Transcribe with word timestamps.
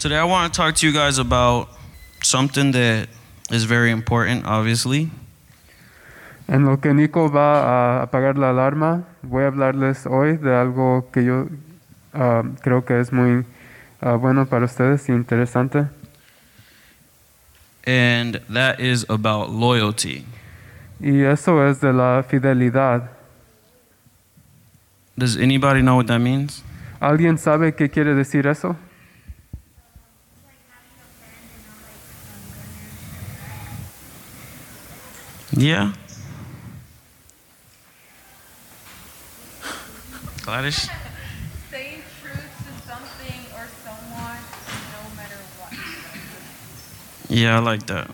Today, 0.00 0.16
I 0.16 0.24
want 0.24 0.50
to 0.50 0.56
talk 0.56 0.76
to 0.76 0.86
you 0.86 0.94
guys 0.94 1.18
about 1.18 1.68
something 2.22 2.72
that 2.72 3.10
is 3.50 3.64
very 3.64 3.90
important, 3.90 4.46
obviously. 4.46 5.10
En 6.48 6.64
lo 6.64 6.78
que 6.78 6.94
Nico 6.94 7.28
va 7.28 7.98
a 7.98 8.02
apagar 8.06 8.38
la 8.38 8.48
alarma, 8.48 9.04
voy 9.22 9.44
a 9.44 9.48
hablarles 9.48 10.06
hoy 10.06 10.38
de 10.38 10.56
algo 10.56 11.10
que 11.12 11.22
yo 11.22 11.48
ah, 12.14 12.44
creo 12.62 12.82
que 12.86 12.98
es 12.98 13.12
muy 13.12 13.44
ah, 14.00 14.14
bueno 14.14 14.46
para 14.46 14.64
ustedes 14.64 15.06
y 15.10 15.12
interesante. 15.12 15.86
And 17.86 18.40
that 18.48 18.80
is 18.80 19.04
about 19.10 19.50
loyalty. 19.50 20.24
Y 20.98 21.24
eso 21.24 21.62
es 21.68 21.82
de 21.82 21.92
la 21.92 22.24
fidelidad. 22.26 23.10
Does 25.18 25.36
anybody 25.36 25.82
know 25.82 25.96
what 25.96 26.06
that 26.06 26.20
means? 26.20 26.62
¿Alguien 27.02 27.36
sabe 27.36 27.74
qué 27.74 27.90
quiere 27.90 28.14
decir 28.14 28.46
eso? 28.46 28.76
Yeah. 35.52 35.92
Gladys? 40.42 40.88
Saying 41.70 42.02
truth 42.22 42.34
to 42.34 42.88
something 42.88 43.40
or 43.54 43.66
someone 43.84 44.38
no 44.92 45.16
matter 45.16 45.36
what. 45.58 45.72
Yeah, 47.28 47.56
I 47.56 47.58
like 47.60 47.86
that. 47.86 48.10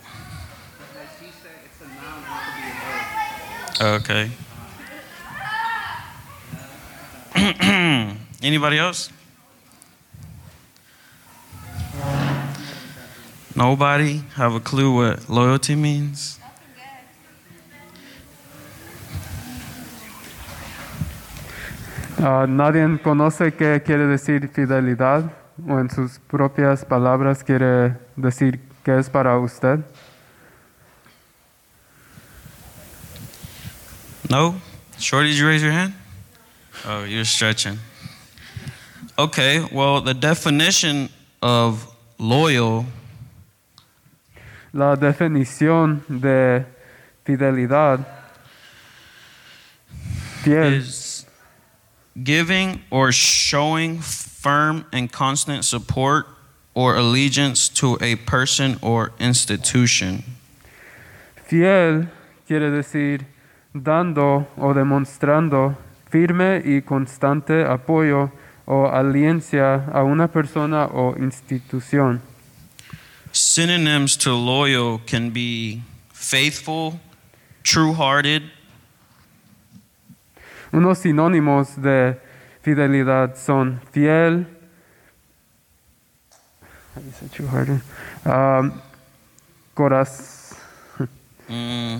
Oh, 3.79 3.93
okay. 3.95 4.31
Anybody 8.41 8.79
else? 8.79 9.11
Nobody 13.55 14.23
have 14.35 14.55
a 14.55 14.59
clue 14.59 14.95
what 14.95 15.29
loyalty 15.29 15.75
means? 15.75 16.39
Ah, 22.19 22.45
¿Nadie 22.47 22.99
conoce 23.01 23.53
qué 23.53 23.81
quiere 23.85 24.07
decir 24.07 24.49
fidelidad? 24.49 25.31
¿O 25.67 25.79
en 25.79 25.89
sus 25.89 26.19
propias 26.19 26.83
palabras 26.83 27.43
quiere 27.43 27.95
decir 28.15 28.59
qué 28.83 28.97
es 28.97 29.09
para 29.09 29.37
usted? 29.37 29.79
No? 34.29 34.55
Shorty, 34.97 35.29
did 35.29 35.37
you 35.37 35.47
raise 35.47 35.61
your 35.61 35.71
hand? 35.71 35.93
Oh, 36.85 37.03
you're 37.03 37.23
stretching. 37.23 37.77
Okay, 39.17 39.63
well, 39.71 40.01
the 40.01 40.13
definition 40.13 41.09
of 41.41 41.87
loyal 42.17 42.85
La 44.73 44.95
definición 44.95 46.03
de 46.07 46.65
fidelidad, 47.25 47.99
fiel, 50.43 50.73
is 50.73 51.06
giving 52.23 52.81
or 52.89 53.11
showing 53.11 53.99
firm 53.99 54.85
and 54.91 55.11
constant 55.11 55.65
support 55.65 56.25
or 56.73 56.95
allegiance 56.95 57.69
to 57.69 57.97
a 58.01 58.15
person 58.15 58.77
or 58.81 59.11
institution. 59.19 60.23
fiel 61.47 62.07
quiere 62.45 62.69
decir 62.71 63.25
dando 63.73 64.47
o 64.57 64.73
demostrando 64.73 65.77
firme 66.09 66.61
y 66.65 66.81
constante 66.81 67.63
apoyo 67.63 68.31
o 68.65 68.87
alianza 68.87 69.85
a 69.93 70.03
una 70.03 70.27
persona 70.27 70.85
o 70.85 71.15
institución. 71.17 72.21
Synonyms 73.31 74.17
to 74.17 74.33
loyal 74.33 74.99
can 75.05 75.29
be 75.29 75.83
faithful, 76.11 76.99
true 77.63 77.93
hearted, 77.93 78.43
Unos 80.71 80.97
sinónimos 80.99 81.81
de 81.81 82.19
fidelidad 82.61 83.35
son 83.35 83.79
fiel? 83.91 84.47
Um, 88.25 88.71
coraz- 89.75 90.55
mm, 91.47 91.97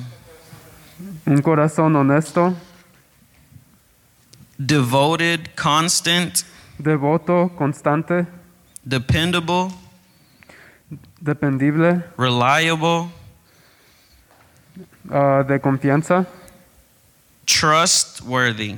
un 1.27 1.41
corazón 1.41 1.95
honesto, 1.95 2.55
devoted, 4.57 5.39
constant, 5.55 6.43
devoto, 6.79 7.49
constante, 7.55 8.25
dependable, 8.83 9.69
dependible, 11.21 12.03
reliable, 12.17 13.09
ah, 15.11 15.43
de 15.47 15.59
confianza, 15.59 16.25
trustworthy. 17.47 18.77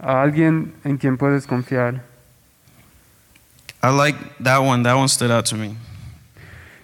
a 0.00 0.22
alguien 0.22 0.72
en 0.84 0.96
quien 0.96 1.16
puedes 1.16 1.46
confiar. 1.46 2.02
I 3.82 3.90
like 3.90 4.16
that 4.40 4.58
one. 4.58 4.82
That 4.82 4.96
one 4.96 5.08
stood 5.08 5.30
out 5.30 5.46
to 5.46 5.56
me. 5.56 5.76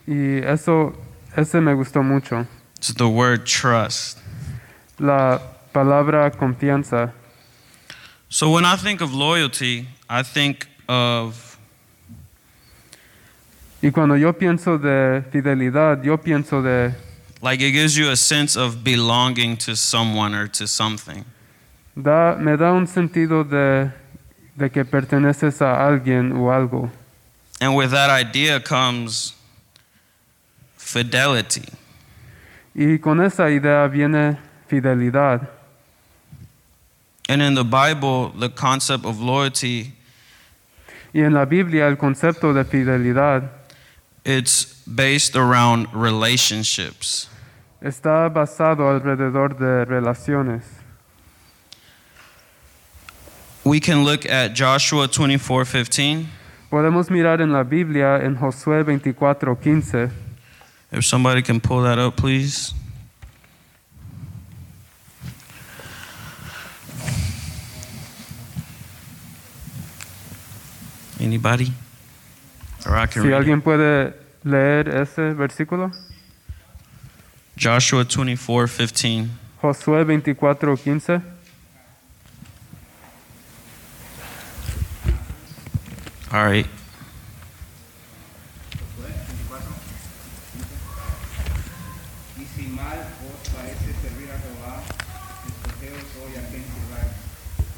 Y 0.06 0.40
eso, 0.44 0.94
ese 1.36 1.60
me 1.60 1.72
gustó 1.72 2.02
mucho. 2.02 2.46
It's 2.76 2.94
the 2.94 3.08
word 3.08 3.44
trust. 3.46 4.18
La 4.98 5.40
palabra 5.72 6.30
confianza. 6.30 7.12
So 8.28 8.50
when 8.50 8.64
I 8.64 8.76
think 8.76 9.00
of 9.00 9.12
loyalty, 9.12 9.88
I 10.08 10.22
think 10.22 10.68
of 10.88 11.58
Y 13.82 13.90
cuando 13.90 14.16
yo 14.16 14.32
pienso 14.32 14.78
de 14.78 15.22
fidelidad, 15.30 16.02
yo 16.02 16.16
pienso 16.16 16.62
de 16.62 16.94
like 17.42 17.60
it 17.60 17.72
gives 17.72 17.96
you 17.96 18.10
a 18.10 18.16
sense 18.16 18.56
of 18.56 18.82
belonging 18.82 19.56
to 19.58 19.76
someone 19.76 20.34
or 20.34 20.48
to 20.48 20.66
something. 20.66 21.24
da, 21.96 22.36
me 22.36 22.56
da 22.56 22.72
un 22.72 22.86
sentido 22.86 23.44
de, 23.44 23.90
de 24.56 24.70
que 24.70 24.84
perteneces 24.84 25.62
a 25.62 25.86
alguien 25.86 26.32
o 26.32 26.50
algo. 26.50 26.90
And 27.60 27.74
with 27.74 27.90
that 27.90 28.10
idea 28.10 28.60
comes 28.60 29.34
fidelity. 30.76 31.64
Y 32.74 32.98
con 32.98 33.20
esa 33.20 33.48
idea 33.50 33.88
viene 33.88 34.38
fidelidad. 34.68 35.48
And 37.28 37.42
in 37.42 37.54
the 37.54 37.64
Bible, 37.64 38.30
the 38.38 38.50
concept 38.50 39.04
of 39.04 39.20
loyalty, 39.20 39.94
Y 41.12 41.22
en 41.22 41.32
la 41.32 41.46
Biblia 41.46 41.86
el 41.88 41.96
concepto 41.96 42.52
de 42.52 42.64
fidelidad 42.64 43.50
it's 44.26 44.75
based 44.86 45.36
around 45.36 45.88
relationships. 45.92 47.28
está 47.80 48.28
basado 48.28 48.88
alrededor 48.88 49.56
de 49.58 49.84
relaciones. 49.84 50.62
We 53.64 53.80
can 53.80 54.04
look 54.04 54.24
at 54.26 54.54
Joshua 54.54 55.08
24:15. 55.08 56.26
Podemos 56.70 57.10
mirar 57.10 57.40
en 57.40 57.52
la 57.52 57.64
Biblia 57.64 58.16
en 58.24 58.36
Josué 58.36 58.84
24:15. 58.84 60.10
If 60.92 61.04
somebody 61.04 61.42
can 61.42 61.60
pull 61.60 61.82
that 61.82 61.98
up, 61.98 62.16
please. 62.16 62.72
Anybody? 71.20 71.72
Or 72.86 72.96
I 72.96 73.06
can 73.06 73.22
Si 73.22 73.28
read 73.28 73.32
it. 73.32 73.34
alguien 73.38 73.62
puede 73.62 74.14
leer 74.46 74.88
ese 74.88 75.34
versículo. 75.34 75.90
Joshua 77.58 78.04
24:15. 78.04 79.28
Josué 79.60 80.04
24:15. 80.04 81.20
All 86.32 86.44
right. 86.50 86.66
Y 92.36 92.44
si 92.54 92.68
mal 92.74 92.98
os 93.24 93.40
parece 93.54 93.88
servir 94.02 94.28
a 94.30 94.36
Jehová, 94.42 94.82
escogeos 94.84 96.04
hoy 96.20 96.32
a 96.36 96.44
quien 96.52 96.64
sirváis, 96.68 97.14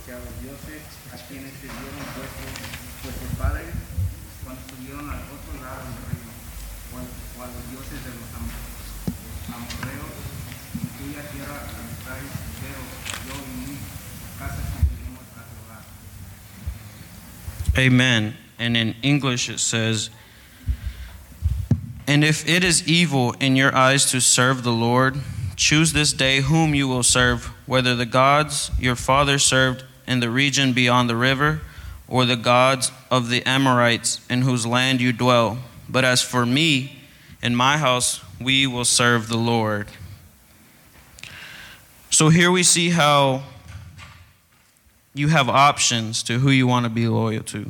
que 0.05 0.11
a 0.13 0.19
los 0.19 0.35
dioses 0.43 0.83
a 1.15 1.17
quienes 1.29 1.53
sirvieron 1.63 2.03
vuestros, 2.19 2.53
vuestros 3.05 3.33
padres 3.39 3.71
cuando 4.43 4.59
estuvieron 4.67 5.07
al 5.07 5.23
otro 5.31 5.53
lado 5.63 5.85
del 5.87 6.03
río, 6.11 6.31
o, 6.91 6.93
al- 6.99 7.15
o 7.15 7.39
a 7.39 7.47
los 7.55 7.63
dioses 7.71 7.99
de 8.03 8.13
los 8.19 8.29
am- 8.35 8.57
amorreos, 9.55 10.15
en 10.75 10.89
cuya 10.99 11.23
tierra 11.31 11.59
habitáis, 11.63 12.31
pero 12.59 12.81
yo 13.29 13.35
y 13.39 13.53
mi 13.63 13.77
casa 14.41 14.59
serviremos 14.59 15.27
a 15.39 15.43
Jehová. 15.47 15.79
Amen. 17.79 18.37
And 18.59 18.77
in 18.77 18.97
English 19.03 19.49
it 19.49 19.61
says, 19.61 20.11
And 22.09 22.25
if 22.25 22.47
it 22.49 22.65
is 22.65 22.89
evil 22.89 23.37
in 23.39 23.55
your 23.55 23.73
eyes 23.73 24.11
to 24.11 24.21
serve 24.21 24.65
the 24.65 24.73
Lord, 24.73 25.17
choose 25.55 25.93
this 25.93 26.13
day 26.13 26.41
whom 26.41 26.75
you 26.75 26.89
will 26.89 27.05
serve, 27.05 27.47
whether 27.67 27.95
the 27.95 28.05
gods 28.05 28.73
your 28.81 28.97
father 28.97 29.39
served 29.39 29.85
in 30.09 30.19
the 30.19 30.29
region 30.29 30.73
beyond 30.73 31.09
the 31.09 31.15
river, 31.15 31.61
or 32.09 32.25
the 32.25 32.37
gods 32.37 32.91
of 33.13 33.29
the 33.29 33.45
Amorites 33.47 34.27
in 34.29 34.43
whose 34.43 34.67
land 34.67 35.01
you 35.01 35.13
dwell. 35.13 35.59
But 35.89 36.05
as 36.05 36.21
for 36.21 36.45
me 36.45 36.99
and 37.41 37.57
my 37.57 37.77
house, 37.79 38.21
we 38.41 38.67
will 38.67 38.85
serve 38.85 39.29
the 39.29 39.37
Lord. 39.37 39.87
So 42.11 42.29
here 42.29 42.51
we 42.51 42.65
see 42.65 42.91
how 42.91 43.45
you 45.19 45.29
have 45.29 45.49
options 45.49 46.23
to 46.23 46.39
who 46.39 46.51
you 46.51 46.67
want 46.67 46.85
to 46.85 46.91
be 46.91 47.09
loyal 47.09 47.43
to. 47.45 47.67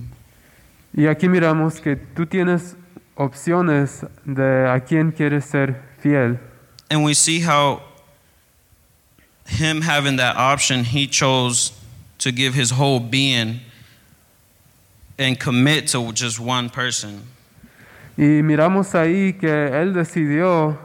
Y 0.95 1.07
aquí 1.07 1.29
miramos 1.29 1.81
que 1.81 1.97
tú 1.97 2.27
tienes 2.27 2.77
opciones 3.17 4.07
de 4.25 4.69
a 4.69 4.81
quién 4.81 5.13
quieres 5.13 5.45
ser 5.45 5.83
fiel. 5.99 6.39
And 6.91 7.05
we 7.05 7.15
see 7.15 7.41
how 7.41 7.83
him 9.47 9.83
having 9.83 10.17
that 10.17 10.37
option, 10.37 10.85
he 10.85 11.07
chose 11.07 11.73
to 12.19 12.33
give 12.33 12.55
his 12.55 12.71
whole 12.71 13.01
being 13.01 13.61
and 15.19 15.39
commit 15.39 15.89
to 15.89 16.13
just 16.13 16.39
one 16.39 16.71
person. 16.71 17.23
Y 18.17 18.43
miramos 18.43 18.95
ahí 18.95 19.39
que 19.39 19.49
él 19.49 19.95
decidió 19.95 20.77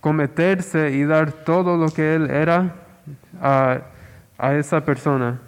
cometerse 0.00 0.92
y 0.92 1.04
dar 1.04 1.32
todo 1.44 1.76
lo 1.76 1.88
que 1.90 2.14
él 2.14 2.30
era 2.30 2.74
a, 3.40 3.82
a 4.38 4.54
esa 4.54 4.84
persona. 4.84 5.40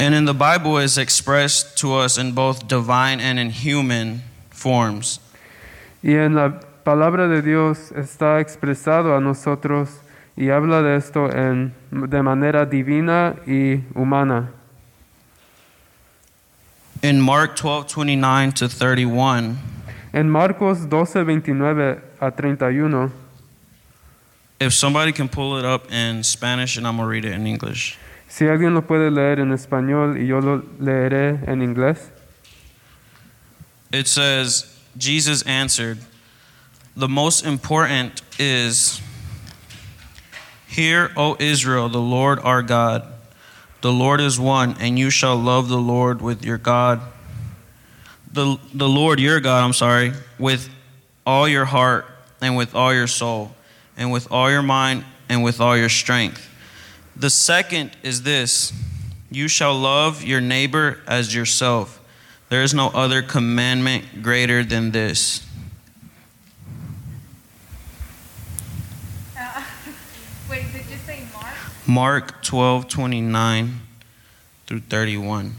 And 0.00 0.14
in 0.14 0.24
the 0.24 0.32
Bible 0.32 0.78
is 0.78 0.96
expressed 0.96 1.76
to 1.80 1.94
us 1.94 2.16
in 2.16 2.32
both 2.32 2.66
divine 2.66 3.20
and 3.20 3.38
in 3.38 3.50
human 3.50 4.22
forms. 4.48 5.20
Y 6.02 6.14
en 6.14 6.34
la 6.34 6.58
palabra 6.84 7.28
de 7.28 7.42
Dios 7.42 7.92
está 7.94 8.40
expresado 8.40 9.14
a 9.14 9.20
nosotros 9.20 10.00
y 10.38 10.48
habla 10.48 10.80
de 10.82 10.96
esto 10.96 11.30
en, 11.30 11.74
de 11.90 12.22
manera 12.22 12.64
divina 12.64 13.36
y 13.46 13.84
humana. 13.94 14.48
In 17.02 17.20
Mark 17.20 17.56
12, 17.56 17.88
29 17.88 18.52
to 18.54 18.68
31, 18.68 19.58
En 20.14 20.30
Marcos 20.30 20.88
12, 20.88 21.24
29 21.24 22.02
a 22.22 22.30
31, 22.30 23.12
if 24.60 24.72
somebody 24.72 25.12
can 25.12 25.28
pull 25.28 25.58
it 25.58 25.66
up 25.66 25.92
in 25.92 26.22
Spanish 26.24 26.78
and 26.78 26.86
I'm 26.86 26.96
going 26.96 27.06
to 27.06 27.10
read 27.10 27.24
it 27.26 27.32
in 27.32 27.46
English. 27.46 27.98
Si 28.30 28.46
alguien 28.46 28.74
lo 28.74 28.82
puede 28.82 29.10
leer 29.10 29.40
en 29.40 29.50
español 29.52 30.16
y 30.16 30.26
yo 30.26 30.38
lo 30.40 30.62
leeré 30.78 31.46
en 31.48 31.60
inglés. 31.60 32.10
It 33.92 34.06
says, 34.06 34.78
Jesus 34.96 35.42
answered, 35.42 35.98
The 36.96 37.08
most 37.08 37.44
important 37.44 38.22
is, 38.38 39.00
Hear, 40.68 41.10
O 41.16 41.36
Israel, 41.40 41.88
the 41.88 42.00
Lord 42.00 42.38
our 42.38 42.62
God. 42.62 43.04
The 43.80 43.90
Lord 43.90 44.20
is 44.20 44.38
one, 44.38 44.76
and 44.78 44.96
you 44.96 45.10
shall 45.10 45.36
love 45.36 45.68
the 45.68 45.78
Lord 45.78 46.22
with 46.22 46.44
your 46.44 46.58
God. 46.58 47.00
The, 48.32 48.58
the 48.72 48.88
Lord 48.88 49.18
your 49.18 49.40
God, 49.40 49.64
I'm 49.64 49.72
sorry, 49.72 50.12
with 50.38 50.68
all 51.26 51.48
your 51.48 51.64
heart 51.64 52.06
and 52.40 52.56
with 52.56 52.76
all 52.76 52.94
your 52.94 53.08
soul 53.08 53.56
and 53.96 54.12
with 54.12 54.30
all 54.30 54.50
your 54.50 54.62
mind 54.62 55.04
and 55.28 55.42
with 55.42 55.60
all 55.60 55.76
your 55.76 55.88
strength. 55.88 56.49
The 57.16 57.30
second 57.30 57.96
is 58.02 58.22
this 58.22 58.72
you 59.30 59.46
shall 59.46 59.78
love 59.78 60.22
your 60.22 60.40
neighbor 60.40 61.00
as 61.06 61.34
yourself. 61.34 62.00
There 62.48 62.62
is 62.62 62.74
no 62.74 62.88
other 62.88 63.22
commandment 63.22 64.22
greater 64.22 64.64
than 64.64 64.90
this. 64.90 65.46
Uh, 69.38 69.62
wait, 70.50 70.64
did 70.72 70.86
you 70.90 70.96
say 71.06 71.22
Mark? 71.32 71.54
Mark 71.86 72.42
12, 72.42 72.88
29 72.88 73.80
through 74.66 74.80
31. 74.80 75.54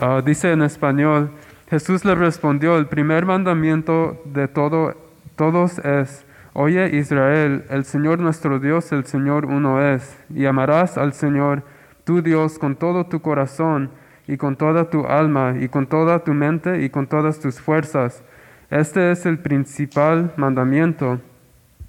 Ah, 0.00 0.22
dice 0.24 0.52
en 0.52 0.62
español, 0.62 1.30
Jesús 1.70 2.04
le 2.04 2.14
respondió, 2.14 2.78
el 2.78 2.86
primer 2.86 3.26
mandamiento 3.26 4.22
de 4.24 4.48
todo, 4.48 4.94
todos 5.36 5.78
es, 5.80 6.24
oye 6.52 6.96
Israel, 6.96 7.64
el 7.70 7.84
Señor 7.84 8.18
nuestro 8.18 8.58
Dios, 8.58 8.92
el 8.92 9.04
Señor 9.04 9.46
uno 9.46 9.82
es, 9.82 10.16
y 10.34 10.46
amarás 10.46 10.96
al 10.96 11.12
Señor 11.12 11.62
tu 12.04 12.22
Dios 12.22 12.58
con 12.58 12.76
todo 12.76 13.06
tu 13.06 13.20
corazón 13.20 13.90
y 14.26 14.36
con 14.36 14.56
toda 14.56 14.88
tu 14.88 15.06
alma 15.06 15.56
y 15.58 15.68
con 15.68 15.86
toda 15.86 16.22
tu 16.24 16.32
mente 16.32 16.82
y 16.82 16.90
con 16.90 17.06
todas 17.06 17.40
tus 17.40 17.60
fuerzas. 17.60 18.22
Este 18.70 19.10
es 19.10 19.24
el 19.24 19.38
principal 19.38 20.32
mandamiento. 20.36 21.20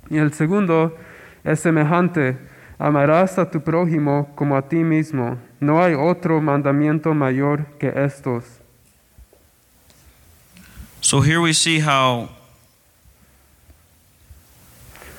Y 0.10 0.18
el 0.18 0.34
segundo 0.34 0.96
es 1.44 1.60
semejante, 1.60 2.38
amarás 2.78 3.38
a 3.38 3.50
tu 3.50 3.62
prójimo 3.62 4.32
como 4.36 4.56
a 4.56 4.62
ti 4.62 4.84
mismo. 4.84 5.38
No 5.60 5.82
hay 5.84 5.94
otro 5.94 6.42
mandamiento 6.42 7.14
mayor 7.14 7.66
que 7.80 7.90
estos. 7.90 8.44
So 11.02 11.22
here 11.22 11.42
we 11.42 11.54
see 11.54 11.80
how 11.80 12.30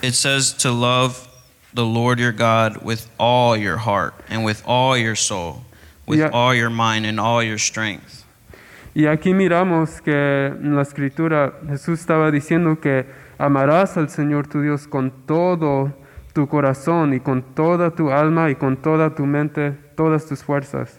it 0.03 0.15
says 0.15 0.53
to 0.59 0.71
love 0.71 1.29
the 1.75 1.85
Lord 1.85 2.19
your 2.19 2.33
God 2.33 2.79
with 2.83 3.09
all 3.19 3.57
your 3.57 3.79
heart 3.79 4.15
and 4.29 4.45
with 4.45 4.63
all 4.67 4.97
your 4.97 5.17
soul, 5.17 5.63
with 6.07 6.21
all 6.33 6.55
your 6.55 6.71
mind 6.71 7.07
and 7.07 7.21
all 7.21 7.43
your 7.43 7.59
strength. 7.59 8.25
Y 8.95 9.07
aquí 9.07 9.35
miramos 9.35 10.01
que 10.03 10.47
en 10.47 10.75
la 10.75 10.83
escritura 10.83 11.53
Jesús 11.69 12.01
estaba 12.01 12.31
diciendo 12.31 12.81
que 12.81 13.07
amarás 13.39 13.97
al 13.97 14.09
Señor 14.09 14.49
tu 14.49 14.63
Dios 14.63 14.89
con 14.89 15.13
todo 15.27 15.93
tu 16.33 16.49
corazón 16.49 17.15
y 17.15 17.21
con 17.21 17.43
toda 17.55 17.93
tu 17.93 18.11
alma 18.11 18.51
y 18.51 18.57
con 18.57 18.77
toda 18.77 19.15
tu 19.15 19.27
mente, 19.27 19.77
todas 20.01 20.27
tus 20.27 20.41
fuerzas. 20.41 20.99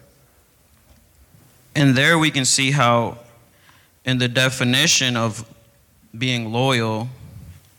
And 1.75 1.95
there 1.95 2.19
we 2.19 2.29
can 2.29 2.45
see 2.45 2.69
how, 2.69 3.17
in 4.05 4.19
the 4.19 4.27
definition 4.27 5.17
of 5.17 5.43
being 6.15 6.51
loyal, 6.51 7.07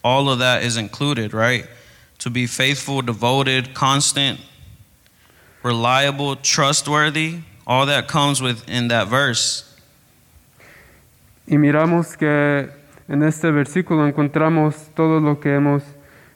all 0.03 0.29
of 0.29 0.41
that 0.41 0.65
is 0.65 0.77
included, 0.77 1.33
right? 1.33 1.67
To 2.19 2.31
be 2.31 2.49
faithful, 2.49 3.03
devoted, 3.03 3.73
constant, 3.73 4.41
reliable, 5.63 6.35
trustworthy, 6.35 7.39
all 7.69 7.87
that 7.87 8.09
comes 8.09 8.43
within 8.43 8.89
that 8.89 9.07
verse. 9.07 9.63
Y 11.47 11.57
miramos 11.57 12.17
que 12.19 12.69
en 13.09 13.23
este 13.23 13.53
versículo 13.53 14.09
encontramos 14.09 14.75
todo 14.97 15.21
lo 15.21 15.39
que 15.39 15.55
hemos 15.55 15.85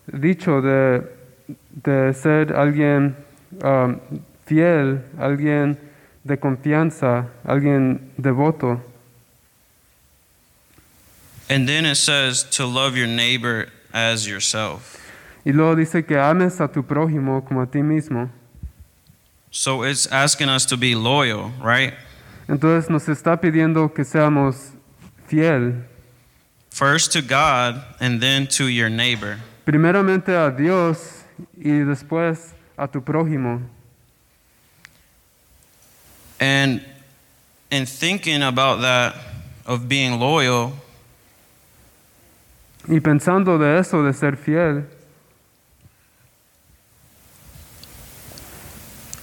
dicho 0.06 0.60
de, 0.60 1.02
de 1.82 2.14
ser 2.14 2.52
alguien 2.54 3.16
um, 3.64 4.00
fiel, 4.46 5.02
alguien 5.18 5.76
de 6.24 6.36
confianza, 6.38 7.26
alguien 7.44 8.10
devoto. 8.18 8.80
And 11.48 11.68
then 11.68 11.84
it 11.86 11.96
says 11.96 12.42
to 12.56 12.66
love 12.66 12.96
your 12.96 13.06
neighbor 13.06 13.68
as 13.92 14.26
yourself. 14.26 14.98
Y 15.44 15.52
luego 15.52 15.76
dice 15.76 16.04
que 16.04 16.16
ames 16.18 16.60
a 16.60 16.66
tu 16.68 16.82
prójimo 16.82 17.46
como 17.46 17.62
a 17.62 17.66
ti 17.66 17.78
mismo. 17.82 18.30
So 19.50 19.82
it's 19.84 20.06
asking 20.08 20.48
us 20.48 20.66
to 20.66 20.76
be 20.76 20.94
loyal, 20.94 21.52
right? 21.62 21.94
Entonces 22.48 22.90
nos 22.90 23.08
está 23.08 23.40
pidiendo 23.40 23.92
que 23.94 24.04
seamos 24.04 24.72
fiel, 25.26 25.84
First 26.70 27.12
to 27.12 27.22
God 27.22 27.82
and 28.00 28.20
then 28.20 28.46
to 28.48 28.68
your 28.68 28.90
neighbor. 28.90 29.38
primeramente 29.64 30.36
a 30.36 30.50
Dios 30.50 31.24
y 31.56 31.70
después 31.84 32.52
a 32.76 32.86
tu 32.88 33.00
prójimo. 33.02 33.62
And 36.40 36.84
in 37.70 37.86
thinking 37.86 38.42
about 38.42 38.80
that, 38.82 39.14
of 39.64 39.88
being 39.88 40.18
loyal, 40.20 40.72
Y 42.88 43.00
pensando 43.00 43.58
de 43.58 43.78
eso, 43.78 44.04
de 44.04 44.12
ser 44.12 44.36
fiel, 44.36 44.84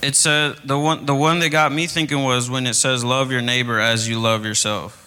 it 0.02 0.16
said 0.16 0.58
the 0.66 0.78
one 0.78 1.06
the 1.06 1.16
one 1.16 1.40
that 1.40 1.50
got 1.50 1.72
me 1.72 1.88
thinking 1.88 2.24
was 2.24 2.50
when 2.50 2.68
it 2.68 2.74
says 2.74 3.06
love 3.06 3.32
your 3.32 3.42
neighbor 3.42 3.80
as 3.80 4.08
you 4.08 4.20
love 4.20 4.44
yourself. 4.46 5.00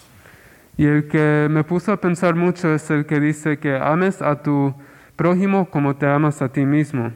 y 0.79 0.85
el 0.85 1.03
que 1.03 1.49
me 1.51 1.63
puso 1.65 1.93
a 1.93 1.97
pensar 2.01 2.35
mucho 2.35 2.73
es 2.75 2.91
el 2.91 3.05
que 3.05 3.21
dice 3.21 3.59
que 3.61 3.75
ames 3.77 4.21
a 4.23 4.43
tu 4.43 4.75
prójimo 5.17 5.71
como 5.71 5.95
te 5.95 6.07
amas 6.07 6.41
a 6.41 6.49
ti 6.49 6.63
mismo. 6.63 7.13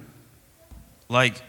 Like 1.09 1.41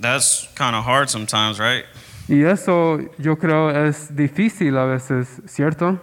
that's 0.00 0.48
kind 0.54 0.74
of 0.74 0.84
hard 0.84 1.10
sometimes, 1.10 1.58
right? 1.58 1.84
Y 2.28 2.42
eso 2.42 2.98
yo 3.18 3.36
creo 3.36 3.70
es 3.70 4.14
difícil 4.14 4.76
a 4.78 4.84
veces, 4.84 5.42
¿cierto? 5.46 6.00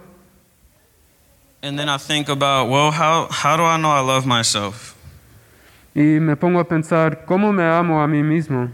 And 1.62 1.78
then 1.78 1.88
I 1.88 1.96
think 1.96 2.28
about, 2.28 2.68
well, 2.68 2.90
how 2.90 3.28
how 3.30 3.56
do 3.56 3.64
I 3.64 3.76
know 3.76 3.90
I 3.90 4.00
love 4.00 4.26
myself? 4.26 4.96
Y 5.94 6.20
me 6.20 6.36
pongo 6.36 6.58
a 6.58 6.64
pensar, 6.64 7.24
¿cómo 7.26 7.52
me 7.52 7.64
amo 7.64 8.02
a 8.02 8.08
mí 8.08 8.22
mismo? 8.22 8.70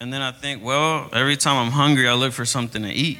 And 0.00 0.12
then 0.12 0.22
I 0.22 0.32
think, 0.32 0.62
well, 0.62 1.08
every 1.12 1.36
time 1.36 1.56
I'm 1.56 1.72
hungry, 1.72 2.08
I 2.08 2.14
look 2.14 2.32
for 2.32 2.44
something 2.44 2.82
to 2.82 2.90
eat. 2.90 3.18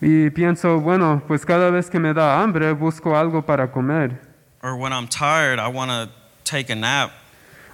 Y 0.00 0.30
pienso, 0.30 0.80
bueno, 0.80 1.22
pues 1.26 1.44
cada 1.44 1.70
vez 1.70 1.88
que 1.88 1.98
me 1.98 2.12
da 2.12 2.42
hambre 2.42 2.72
busco 2.72 3.16
algo 3.16 3.42
para 3.42 3.70
comer. 3.70 4.20
Or 4.62 4.76
when 4.76 4.92
I'm 4.92 5.08
tired, 5.08 5.58
I 5.58 5.68
want 5.68 5.90
to 5.90 6.10
take 6.44 6.70
a 6.70 6.74
nap. 6.74 7.12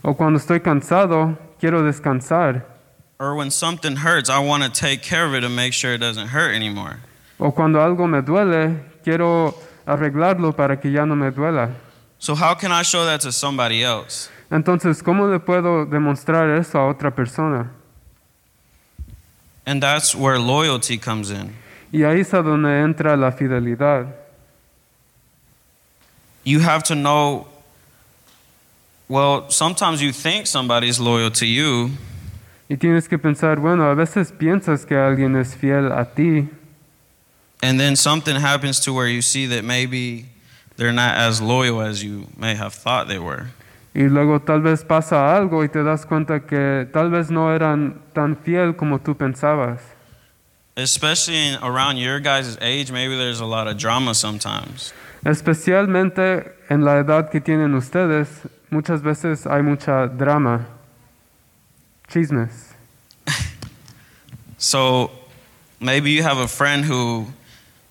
O 0.02 0.14
cuando 0.14 0.38
estoy 0.38 0.60
cansado, 0.60 1.36
quiero 1.58 1.82
descansar. 1.82 2.77
Or 3.20 3.34
when 3.34 3.50
something 3.50 3.96
hurts, 3.96 4.30
I 4.30 4.38
want 4.38 4.62
to 4.62 4.70
take 4.70 5.02
care 5.02 5.26
of 5.26 5.34
it 5.34 5.40
to 5.40 5.48
make 5.48 5.72
sure 5.72 5.92
it 5.94 5.98
doesn't 5.98 6.28
hurt 6.28 6.54
anymore. 6.54 7.00
O 7.40 7.50
cuando 7.50 7.80
algo 7.80 8.08
me 8.08 8.20
duele, 8.22 8.80
quiero 9.02 9.54
arreglarlo 9.86 10.56
para 10.56 10.76
que 10.76 10.90
ya 10.90 11.04
no 11.04 11.16
me 11.16 11.30
duela. 11.30 11.74
So, 12.20 12.34
how 12.34 12.54
can 12.54 12.70
I 12.70 12.82
show 12.82 13.04
that 13.04 13.20
to 13.22 13.32
somebody 13.32 13.82
else? 13.82 14.28
Entonces, 14.50 15.02
¿cómo 15.02 15.30
le 15.30 15.40
puedo 15.40 15.84
demostrar 15.86 16.58
eso 16.58 16.78
a 16.78 16.94
otra 16.94 17.14
persona? 17.14 17.70
And 19.66 19.82
that's 19.82 20.14
where 20.14 20.38
loyalty 20.38 20.96
comes 20.96 21.30
in. 21.30 21.54
Y 21.92 22.00
ahí 22.00 22.20
es 22.20 22.32
a 22.32 22.42
donde 22.42 22.68
entra 22.68 23.16
la 23.16 23.32
fidelidad. 23.32 24.06
You 26.44 26.60
have 26.60 26.84
to 26.84 26.94
know, 26.94 27.46
well, 29.08 29.50
sometimes 29.50 30.00
you 30.00 30.12
think 30.12 30.46
somebody's 30.46 30.98
loyal 30.98 31.30
to 31.32 31.46
you, 31.46 31.90
Y 32.68 32.76
tienes 32.76 33.08
que 33.08 33.18
pensar, 33.18 33.58
bueno, 33.60 33.84
a 33.84 33.94
veces 33.94 34.32
piensas 34.32 34.84
que 34.84 34.94
alguien 34.94 35.36
es 35.36 35.54
fiel 35.54 35.90
a 35.90 36.04
ti, 36.04 36.48
and 37.62 37.80
then 37.80 37.96
something 37.96 38.36
happens 38.36 38.78
to 38.80 38.92
where 38.92 39.08
you 39.08 39.22
see 39.22 39.46
that 39.46 39.64
maybe 39.64 40.26
they're 40.76 40.92
not 40.92 41.16
as 41.16 41.40
loyal 41.40 41.80
as 41.80 42.04
you 42.04 42.28
may 42.36 42.54
have 42.54 42.74
thought 42.74 43.08
they 43.08 43.18
were. 43.18 43.48
y 43.94 44.08
luego 44.08 44.40
tal 44.40 44.60
vez 44.60 44.84
pasa 44.84 45.36
algo 45.36 45.64
y 45.64 45.68
te 45.68 45.82
das 45.82 46.06
cuenta 46.06 46.46
que 46.46 46.86
tal 46.92 47.10
vez 47.10 47.30
no 47.30 47.52
eran 47.52 48.00
tan 48.12 48.36
fiel 48.36 48.76
como 48.76 49.00
tú 49.00 49.16
pensabas. 49.16 49.80
Especially 50.76 51.36
in, 51.36 51.58
around 51.62 51.96
your 51.96 52.20
guys' 52.20 52.56
age, 52.60 52.92
maybe 52.92 53.16
there's 53.16 53.40
a 53.40 53.44
lot 53.44 53.66
of 53.66 53.76
drama 53.76 54.14
sometimes. 54.14 54.92
Especialmente 55.24 56.52
en 56.70 56.84
la 56.84 56.98
edad 56.98 57.30
que 57.30 57.40
tienen 57.40 57.74
ustedes, 57.74 58.28
muchas 58.70 59.02
veces 59.02 59.46
hay 59.48 59.62
mucha 59.62 60.06
drama, 60.06 60.68
chismes. 62.08 62.74
So 64.60 65.12
maybe 65.78 66.10
you 66.10 66.24
have 66.24 66.38
a 66.38 66.48
friend 66.48 66.84
who 66.84 67.26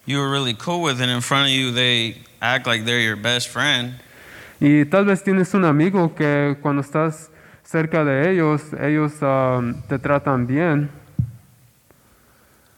you 0.05 0.17
were 0.19 0.29
really 0.29 0.53
cool 0.53 0.81
with, 0.81 0.99
and 0.99 1.09
in 1.09 1.21
front 1.21 1.45
of 1.47 1.55
you, 1.55 1.71
they 1.71 2.17
act 2.41 2.67
like 2.67 2.83
they're 2.83 2.99
your 2.99 3.15
best 3.15 3.47
friend. 3.47 3.93
Y 4.59 4.83
tal 4.89 5.05
vez 5.05 5.23
tienes 5.23 5.53
un 5.53 5.63
amigo 5.63 6.13
que 6.13 6.57
cuando 6.61 6.81
estás 6.81 7.29
cerca 7.63 8.03
de 8.03 8.31
ellos, 8.31 8.73
ellos 8.73 9.21
um, 9.21 9.81
te 9.87 9.97
tratan 9.97 10.45
bien, 10.45 10.89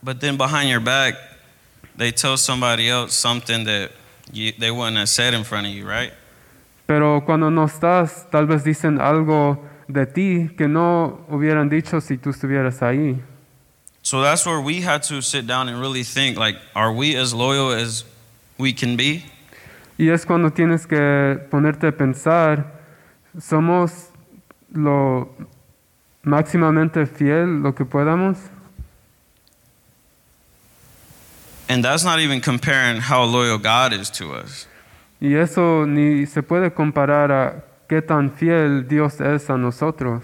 But 0.01 0.21
then 0.21 0.37
behind 0.37 0.69
your 0.69 0.79
back, 0.79 1.15
they 1.97 2.11
tell 2.11 2.37
somebody 2.37 2.89
else 2.89 3.13
something 3.13 3.65
that 3.65 3.91
you, 4.31 4.53
they 4.57 4.71
wouldn't 4.71 4.97
have 4.97 5.09
said 5.09 5.33
in 5.33 5.43
front 5.43 5.67
of 5.67 5.73
you, 5.73 5.85
right? 5.85 6.13
pero 6.89 7.23
cuando 7.23 7.51
no 7.51 7.65
estás, 7.65 8.27
tal 8.31 8.47
vez 8.47 8.63
dicen 8.63 8.99
algo 8.99 9.63
de 9.89 10.05
ti 10.05 10.49
que 10.55 10.67
no 10.67 11.25
hubieran 11.29 11.67
dicho 11.67 11.99
si 11.99 12.17
tú 12.17 12.29
estuvieras 12.29 12.81
ahí. 12.81 13.19
So 14.03 14.21
that's 14.21 14.45
where 14.45 14.61
we 14.61 14.81
had 14.81 15.01
to 15.09 15.21
sit 15.21 15.45
down 15.45 15.67
and 15.67 15.81
really 15.81 16.03
think 16.03 16.37
like, 16.37 16.57
are 16.75 16.93
we 16.93 17.15
as 17.15 17.33
loyal 17.33 17.71
as 17.71 18.05
we 18.57 18.71
can 18.71 18.95
be? 18.95 19.25
Y 19.97 20.09
es 20.09 20.25
cuando 20.25 20.51
tienes 20.51 20.87
que 20.87 21.39
ponerte 21.49 21.87
a 21.87 21.91
pensar, 21.91 22.71
¿somos 23.37 24.11
lo 24.71 25.29
máximamente 26.23 27.05
fiel 27.05 27.61
lo 27.61 27.73
que 27.73 27.83
podamos? 27.83 28.37
And 31.67 31.83
that's 31.83 32.03
not 32.03 32.19
even 32.19 32.41
comparing 32.41 33.01
how 33.01 33.23
loyal 33.23 33.57
God 33.57 33.91
is 33.93 34.09
to 34.11 34.31
us. 34.33 34.67
Y 35.19 35.35
eso 35.35 35.85
ni 35.85 36.25
se 36.25 36.41
puede 36.41 36.73
comparar 36.73 37.31
a 37.31 37.68
qué 37.89 38.05
tan 38.05 38.29
fiel 38.29 38.87
Dios 38.87 39.19
es 39.19 39.49
a 39.49 39.57
nosotros. 39.57 40.23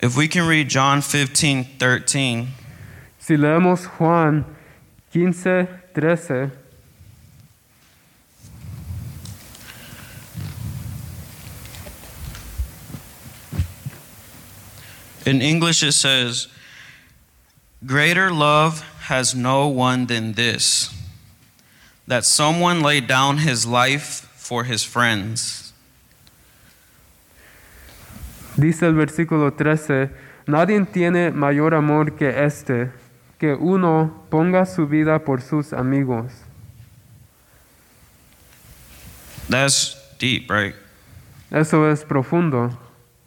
If 0.00 0.16
we 0.16 0.28
can 0.28 0.46
read 0.46 0.68
John 0.68 1.02
15, 1.02 1.64
13, 1.78 2.48
Si 3.18 3.36
leemos 3.36 3.84
Juan 3.98 4.44
15, 5.10 5.66
13, 5.92 6.52
in 15.26 15.42
English 15.42 15.82
it 15.82 15.92
says, 15.92 16.46
Greater 17.84 18.30
love 18.30 18.82
has 19.08 19.34
no 19.34 19.66
one 19.66 20.06
than 20.06 20.34
this, 20.34 20.94
that 22.06 22.24
someone 22.24 22.82
laid 22.82 23.08
down 23.08 23.38
his 23.38 23.66
life 23.66 24.30
for 24.36 24.62
his 24.64 24.84
friends. 24.84 25.67
Dice 28.58 28.86
el 28.86 28.94
versículo 28.94 29.52
13, 29.52 30.10
nadie 30.46 30.84
tiene 30.84 31.30
mayor 31.30 31.74
amor 31.74 32.16
que 32.16 32.44
este, 32.44 32.90
que 33.38 33.54
uno 33.54 34.24
ponga 34.30 34.66
su 34.66 34.86
vida 34.86 35.20
por 35.20 35.40
sus 35.40 35.72
amigos. 35.72 36.32
That's 39.48 39.96
deep, 40.18 40.50
right? 40.50 40.74
Eso 41.50 41.88
es 41.90 42.04
profundo. 42.04 42.76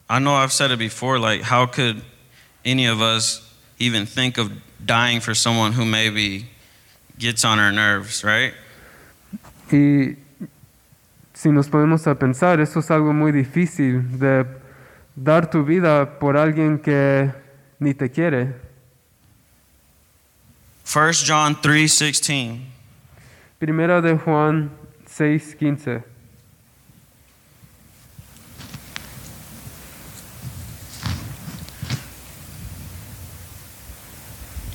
I 0.09 0.19
know 0.19 0.35
I've 0.35 0.51
said 0.51 0.71
it 0.71 0.77
before, 0.77 1.17
like, 1.17 1.41
how 1.41 1.65
could 1.65 2.03
any 2.63 2.85
of 2.85 3.01
us 3.01 3.41
even 3.79 4.05
think 4.05 4.38
of 4.38 4.51
dying 4.85 5.21
for 5.21 5.33
someone 5.33 5.71
who 5.71 5.85
maybe 5.85 6.47
gets 7.17 7.45
on 7.45 7.59
our 7.59 7.71
nerves, 7.71 8.23
right? 8.23 8.53
Y 9.71 10.17
si 11.33 11.50
nos 11.50 11.69
ponemos 11.69 12.05
a 12.07 12.15
pensar, 12.15 12.59
eso 12.59 12.79
es 12.79 12.91
algo 12.91 13.13
muy 13.13 13.31
difícil 13.31 14.19
de 14.19 14.45
dar 15.15 15.49
tu 15.49 15.63
vida 15.63 16.19
por 16.19 16.37
alguien 16.37 16.79
que 16.79 17.31
ni 17.79 17.93
te 17.93 18.09
quiere. 18.09 18.55
1 20.85 21.23
John 21.25 21.55
3:16. 21.61 22.59
Primera 23.59 24.01
de 24.01 24.17
Juan 24.17 24.71
6:15. 25.07 26.03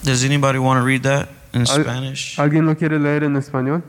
Does 0.02 0.24
anybody 0.24 0.60
want 0.60 0.78
to 0.78 0.84
read 0.84 1.02
that 1.02 1.28
in 1.52 1.66
Spanish? 1.66 2.38
¿Alguien 2.38 2.64
lo 2.64 2.76
quiere 2.76 3.00
leer 3.00 3.24
en 3.24 3.34
español? 3.34 3.82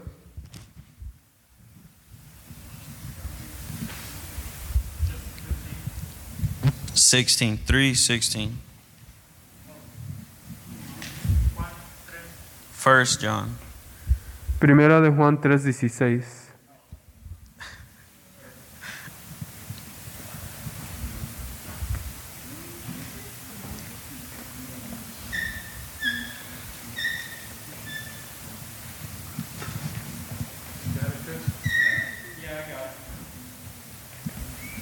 Sixteen, 7.07 7.55
three, 7.55 7.93
sixteen. 7.93 8.59
First 12.73 13.21
John. 13.21 13.55
Primera 14.59 14.99
de 14.99 15.09
Juan 15.09 15.37
3:16. 15.37 16.47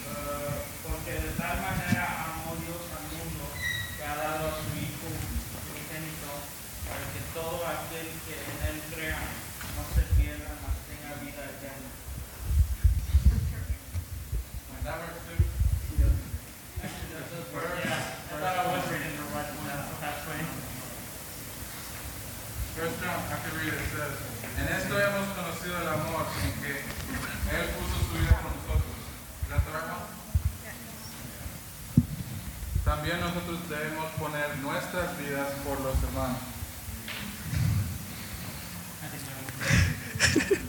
Eh, 0.06 0.62
porque 0.84 1.14
de 1.18 1.32
tal 1.38 1.58
manera 1.62 2.06
amó 2.30 2.54
Dios 2.62 2.82
al 2.94 3.06
mundo 3.10 3.46
que 3.98 4.04
ha 4.06 4.16
dado 4.16 4.50
a 4.50 4.58
su 4.62 4.70
Hijo 4.78 5.10
unigénito 5.74 6.30
para 6.86 7.06
que 7.10 7.22
todo 7.34 7.66
aquel 7.66 8.06
que 8.26 8.36
en 8.38 8.58
él 8.70 8.78
crea 8.94 9.18
no 9.76 9.84
se 9.94 10.06
pierda, 10.14 10.54
mas 10.62 10.78
tenga 10.86 11.18
vida 11.26 11.42
eterna. 11.58 11.90
And 14.78 14.86
that 14.86 14.98
verse 15.02 15.22
too? 15.26 15.42
Actually, 16.86 17.10
that's 17.18 17.34
the 17.34 17.42
verse. 17.50 17.82
Yeah, 17.82 18.30
I 18.30 18.38
thought 18.38 18.58
I 18.62 18.66
was 18.70 18.86
reading 18.94 19.18
the 19.18 19.26
right 19.34 19.50
one. 19.58 19.82
That's 20.02 20.22
right. 20.30 20.50
First 22.78 22.98
John, 23.02 23.20
I 23.30 23.38
can 23.42 23.54
read 23.58 23.74
it, 23.74 23.82
it 23.82 23.90
says, 23.90 24.16
En 24.58 24.68
esto 24.70 24.94
hemos 25.00 25.28
conocido 25.34 25.82
el 25.82 25.88
amor 25.88 26.28
en 26.44 26.52
que 26.62 26.74
Él 26.82 27.66
puso 27.74 27.98
su 28.06 28.14
vida 28.20 28.38
por 28.42 28.52
nosotros. 28.52 28.96
¿Es 29.44 29.50
that 29.50 29.64
the 29.66 29.72
right 29.72 29.90
one? 29.92 30.16
También 33.06 33.22
nosotros 33.22 33.60
debemos 33.70 34.06
poner 34.18 34.58
nuestras 34.64 35.16
vidas 35.20 35.52
por 35.64 35.80
los 35.82 35.96
hermanos. 36.04 36.38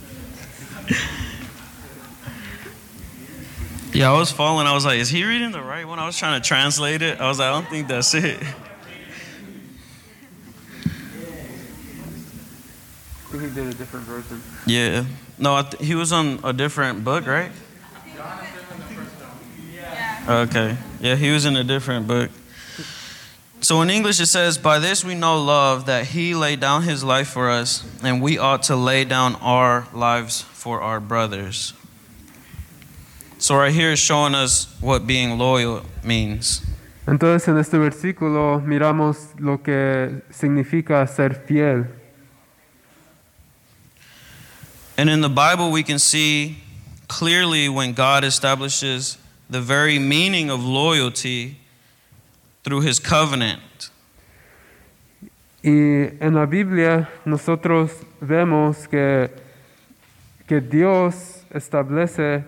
Yeah, 3.95 4.13
I 4.13 4.19
was 4.19 4.31
following. 4.31 4.67
I 4.67 4.75
was 4.75 4.85
like, 4.85 4.99
is 4.99 5.09
he 5.09 5.25
reading 5.25 5.53
the 5.53 5.63
right 5.63 5.89
one? 5.89 5.99
I 5.99 6.05
was 6.05 6.19
trying 6.19 6.39
to 6.39 6.47
translate 6.47 7.01
it. 7.01 7.19
I 7.19 7.29
was 7.29 7.39
like, 7.39 7.49
I 7.49 7.53
don't 7.53 7.67
think 7.71 7.89
that's 7.89 8.13
it. 8.13 8.39
He 13.33 13.39
did 13.39 13.69
a 13.69 13.73
different 13.73 14.05
version. 14.05 14.43
Yeah. 14.67 15.07
No, 15.39 15.57
I 15.57 15.63
th- 15.63 15.83
he 15.83 15.95
was 15.95 16.13
on 16.13 16.41
a 16.45 16.53
different 16.53 17.05
book, 17.05 17.27
right? 17.27 17.51
Okay. 20.29 20.77
Yeah, 21.01 21.15
he 21.15 21.31
was 21.31 21.45
in 21.45 21.57
a 21.57 21.63
different 21.63 22.09
book. 22.09 22.31
So 23.61 23.81
in 23.83 23.91
English 23.91 24.21
it 24.21 24.27
says, 24.27 24.59
By 24.59 24.79
this 24.81 25.05
we 25.05 25.15
know 25.15 25.41
love, 25.41 25.87
that 25.87 26.07
he 26.07 26.35
laid 26.35 26.61
down 26.61 26.83
his 26.83 27.05
life 27.05 27.29
for 27.29 27.49
us, 27.49 27.85
and 28.03 28.21
we 28.21 28.37
ought 28.37 28.65
to 28.65 28.77
lay 28.77 29.05
down 29.05 29.37
our 29.37 29.87
lives 29.93 30.43
for 30.43 30.81
our 30.81 31.01
brothers. 31.01 31.75
So 33.39 33.57
right 33.57 33.73
here 33.73 33.93
is 33.93 33.99
showing 33.99 34.35
us 34.35 34.75
what 34.81 35.07
being 35.07 35.39
loyal 35.39 35.85
means. 36.03 36.63
Entonces 37.07 37.47
en 37.47 37.59
este 37.59 37.79
versículo 37.79 38.61
miramos 38.65 39.39
lo 39.39 39.59
que 39.59 40.23
significa 40.33 41.09
ser 41.09 41.35
fiel. 41.35 41.87
And 44.99 45.09
in 45.09 45.21
the 45.21 45.29
Bible, 45.29 45.71
we 45.71 45.83
can 45.83 45.99
see 45.99 46.57
clearly 47.07 47.69
when 47.69 47.93
God 47.93 48.25
establishes 48.25 49.19
the 49.49 49.61
very 49.61 49.99
meaning 49.99 50.51
of 50.51 50.65
loyalty 50.65 51.59
through 52.63 52.83
his 52.83 52.99
covenant. 52.99 53.91
Y 55.63 56.17
en 56.21 56.35
la 56.35 56.47
Biblia 56.47 57.09
nosotros 57.25 57.91
vemos 58.21 58.89
que, 58.89 59.31
que 60.47 60.61
Dios 60.61 61.43
establece 61.53 62.45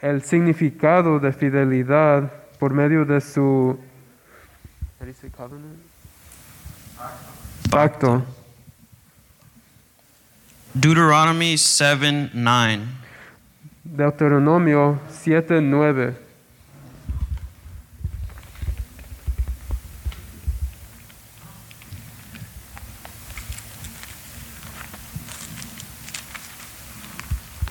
el 0.00 0.22
significado 0.22 1.18
de 1.18 1.32
fidelidad 1.32 2.32
por 2.58 2.72
medio 2.72 3.04
de 3.04 3.20
su 3.20 3.78
¿How 5.00 5.04
do 5.04 5.06
you 5.06 5.14
say 5.14 5.30
covenant? 5.30 5.78
pacto. 7.70 8.22
Deuteronomy 10.74 11.56
7 11.56 12.30
9. 12.32 12.80
Deuteronomio 13.84 15.00
7, 15.10 15.60
9. 15.60 15.60
Deuteronomy 15.60 15.60
7 15.60 15.60
9. 15.60 16.12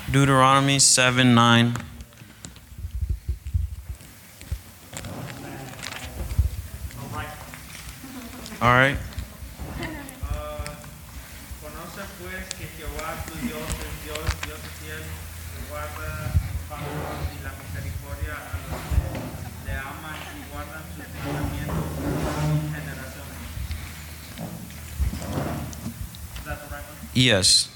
Is 26.37 26.45
that 26.45 26.59
the 26.59 26.75
right 26.75 26.83
one? 26.83 27.09
Yes. 27.15 27.69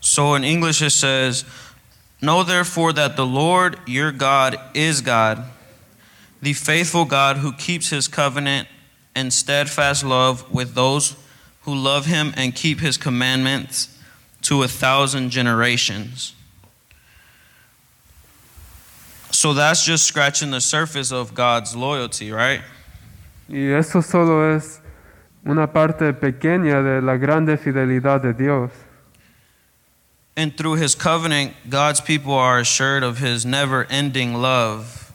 So 0.00 0.34
in 0.34 0.42
English 0.44 0.82
it 0.82 0.90
says, 0.90 1.44
Know 2.20 2.42
therefore 2.42 2.92
that 2.94 3.16
the 3.16 3.26
Lord 3.26 3.78
your 3.86 4.10
God 4.10 4.58
is 4.74 5.00
God, 5.00 5.44
the 6.40 6.54
faithful 6.54 7.04
God 7.04 7.38
who 7.38 7.52
keeps 7.52 7.90
his 7.90 8.08
covenant 8.08 8.68
and 9.14 9.32
steadfast 9.32 10.04
love 10.04 10.50
with 10.52 10.74
those 10.74 11.16
who 11.62 11.74
love 11.74 12.06
him 12.06 12.32
and 12.36 12.54
keep 12.54 12.80
his 12.80 12.96
commandments 12.96 13.98
to 14.42 14.62
a 14.62 14.68
thousand 14.68 15.30
generations. 15.30 16.34
So 19.32 19.52
that's 19.52 19.84
just 19.84 20.04
scratching 20.04 20.50
the 20.50 20.60
surface 20.60 21.12
of 21.12 21.34
God's 21.34 21.76
loyalty, 21.76 22.32
right? 22.32 22.62
Y 23.48 23.72
eso 23.72 24.00
solo 24.00 24.56
es 24.56 24.80
una 25.44 25.66
parte 25.72 26.12
pequeña 26.14 26.82
de 26.82 27.02
la 27.02 27.16
grande 27.16 27.56
fidelidad 27.58 28.22
de 28.22 28.32
Dios. 28.32 28.70
And 30.36 30.56
through 30.56 30.74
his 30.74 30.94
covenant, 30.94 31.54
God's 31.68 32.00
people 32.00 32.34
are 32.34 32.58
assured 32.58 33.02
of 33.02 33.18
his 33.18 33.46
never 33.46 33.86
ending 33.88 34.34
love. 34.34 35.12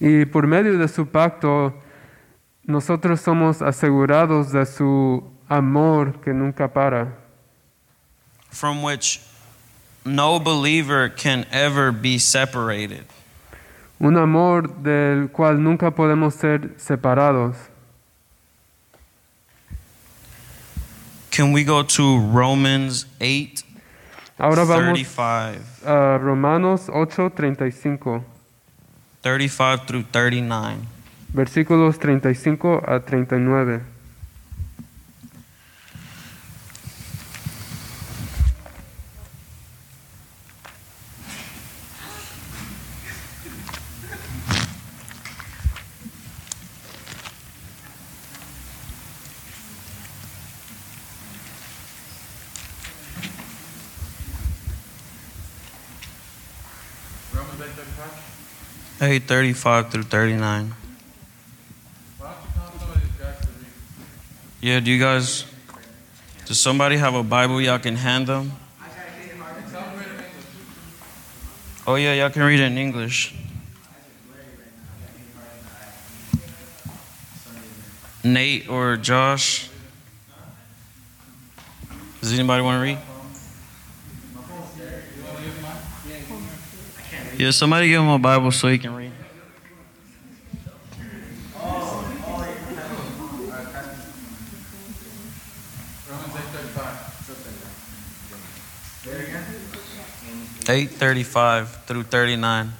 Y 0.00 0.24
por 0.24 0.42
medio 0.46 0.78
de 0.78 0.88
su 0.88 1.04
pacto, 1.06 1.74
nosotros 2.66 3.20
somos 3.20 3.60
asegurados 3.60 4.52
de 4.52 4.64
su 4.64 5.22
amor 5.48 6.14
que 6.24 6.32
nunca 6.32 6.68
para, 6.68 7.12
from 8.50 8.82
which 8.82 9.20
no 10.04 10.38
believer 10.38 11.08
can 11.08 11.46
ever 11.50 11.92
be 11.92 12.18
separated. 12.18 13.04
un 13.98 14.16
amor 14.16 14.68
del 14.82 15.28
cual 15.28 15.62
nunca 15.62 15.90
podemos 15.90 16.34
ser 16.34 16.74
separados. 16.78 17.56
Can 21.30 21.52
we 21.52 21.64
go 21.64 21.82
to 21.82 22.18
Romans 22.18 23.06
8 23.20 23.62
Ahora 24.38 24.64
vamos 24.64 24.92
35, 24.92 25.64
a 25.84 26.18
Romanos 26.18 26.88
8:35, 26.88 28.22
35 29.22 29.86
through 29.86 30.04
39? 30.10 30.76
versículos 31.28 31.98
35 31.98 32.82
a 32.86 33.00
39. 33.00 33.95
8 59.06 59.22
35 59.22 59.90
through 59.90 60.02
39. 60.02 60.74
Why 62.18 62.26
don't 62.26 62.36
you 62.36 62.48
come 62.54 62.78
some 62.78 62.90
of 62.90 62.94
these 62.94 63.12
guys 63.12 63.40
to 63.40 63.46
read? 63.46 63.66
Yeah, 64.60 64.80
do 64.80 64.90
you 64.90 65.00
guys, 65.00 65.44
does 66.44 66.58
somebody 66.58 66.96
have 66.96 67.14
a 67.14 67.22
Bible 67.22 67.60
y'all 67.60 67.78
can 67.78 67.96
hand 67.96 68.26
them? 68.26 68.52
Oh, 71.88 71.94
yeah, 71.94 72.14
y'all 72.14 72.30
can 72.30 72.42
read 72.42 72.58
it 72.58 72.64
in 72.64 72.78
English. 72.78 73.32
Nate 78.24 78.68
or 78.68 78.96
Josh? 78.96 79.70
Does 82.20 82.32
anybody 82.32 82.60
want 82.60 82.78
to 82.78 82.82
read? 82.82 83.15
Yeah, 87.38 87.50
somebody 87.50 87.88
give 87.88 88.00
him 88.00 88.08
a 88.08 88.18
Bible 88.18 88.50
so 88.50 88.68
he 88.68 88.78
can 88.78 88.94
read. 88.94 89.12
Romans 96.08 96.34
835 100.68 101.84
through 101.84 102.04
39. 102.04 102.72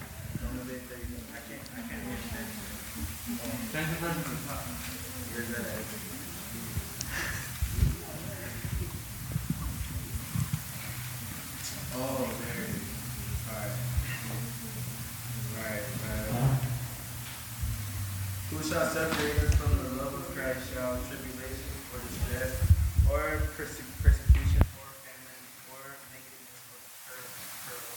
persecution 23.57 24.61
or 24.77 24.89
famine 25.01 25.45
or 25.73 25.81
nakedness 26.13 26.61
or 26.69 27.17
peril 27.65 27.97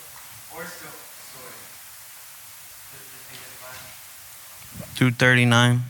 or, 0.55 0.63
239. 4.95 5.88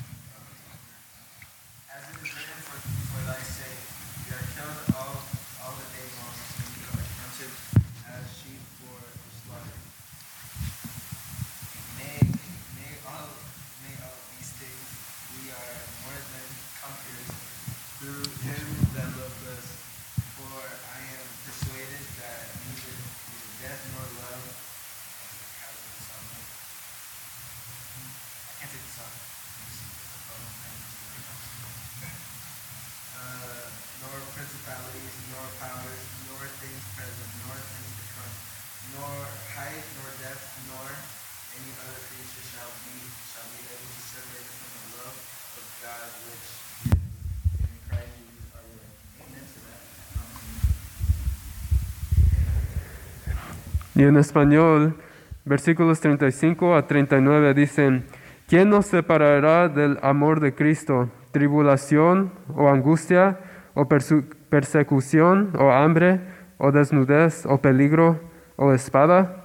Y 54.00 54.04
en 54.04 54.16
español, 54.16 54.96
versículos 55.44 56.00
35 56.00 56.74
a 56.74 56.88
39 56.88 57.54
dicen, 57.54 58.06
¿quién 58.48 58.70
nos 58.70 58.86
separará 58.86 59.68
del 59.68 60.00
amor 60.02 60.40
de 60.40 60.56
Cristo? 60.56 61.10
¿Tribulación 61.32 62.32
o 62.56 62.70
angustia 62.70 63.40
o 63.74 63.90
persecución 63.90 65.52
o 65.60 65.74
hambre 65.74 66.22
o 66.60 66.72
desnudez 66.72 67.46
o 67.46 67.58
peligro 67.58 68.22
o 68.56 68.72
espada? 68.72 69.44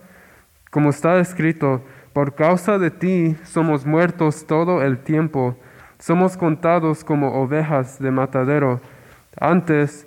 Como 0.71 0.91
está 0.91 1.19
escrito, 1.19 1.83
por 2.13 2.37
causa 2.37 2.79
de 2.79 2.93
ti 2.93 3.37
somos 3.43 3.85
muertos 3.85 4.47
todo 4.47 4.85
el 4.85 4.99
tiempo, 4.99 5.59
somos 5.99 6.37
contados 6.37 7.03
como 7.03 7.43
ovejas 7.43 7.99
de 7.99 8.13
matadero. 8.13 8.81
Antes, 9.37 10.07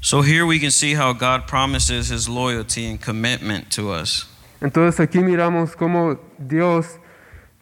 So 0.00 0.22
here 0.22 0.46
we 0.46 0.58
can 0.58 0.70
see 0.70 0.94
how 0.94 1.12
God 1.12 1.46
promises 1.46 2.08
his 2.08 2.28
loyalty 2.28 2.86
and 2.86 3.00
commitment 3.00 3.70
to 3.72 3.90
us. 3.90 4.26
Entonces 4.60 5.00
aquí 5.00 5.18
miramos 5.18 5.76
cómo 5.76 6.18
Dios 6.38 6.98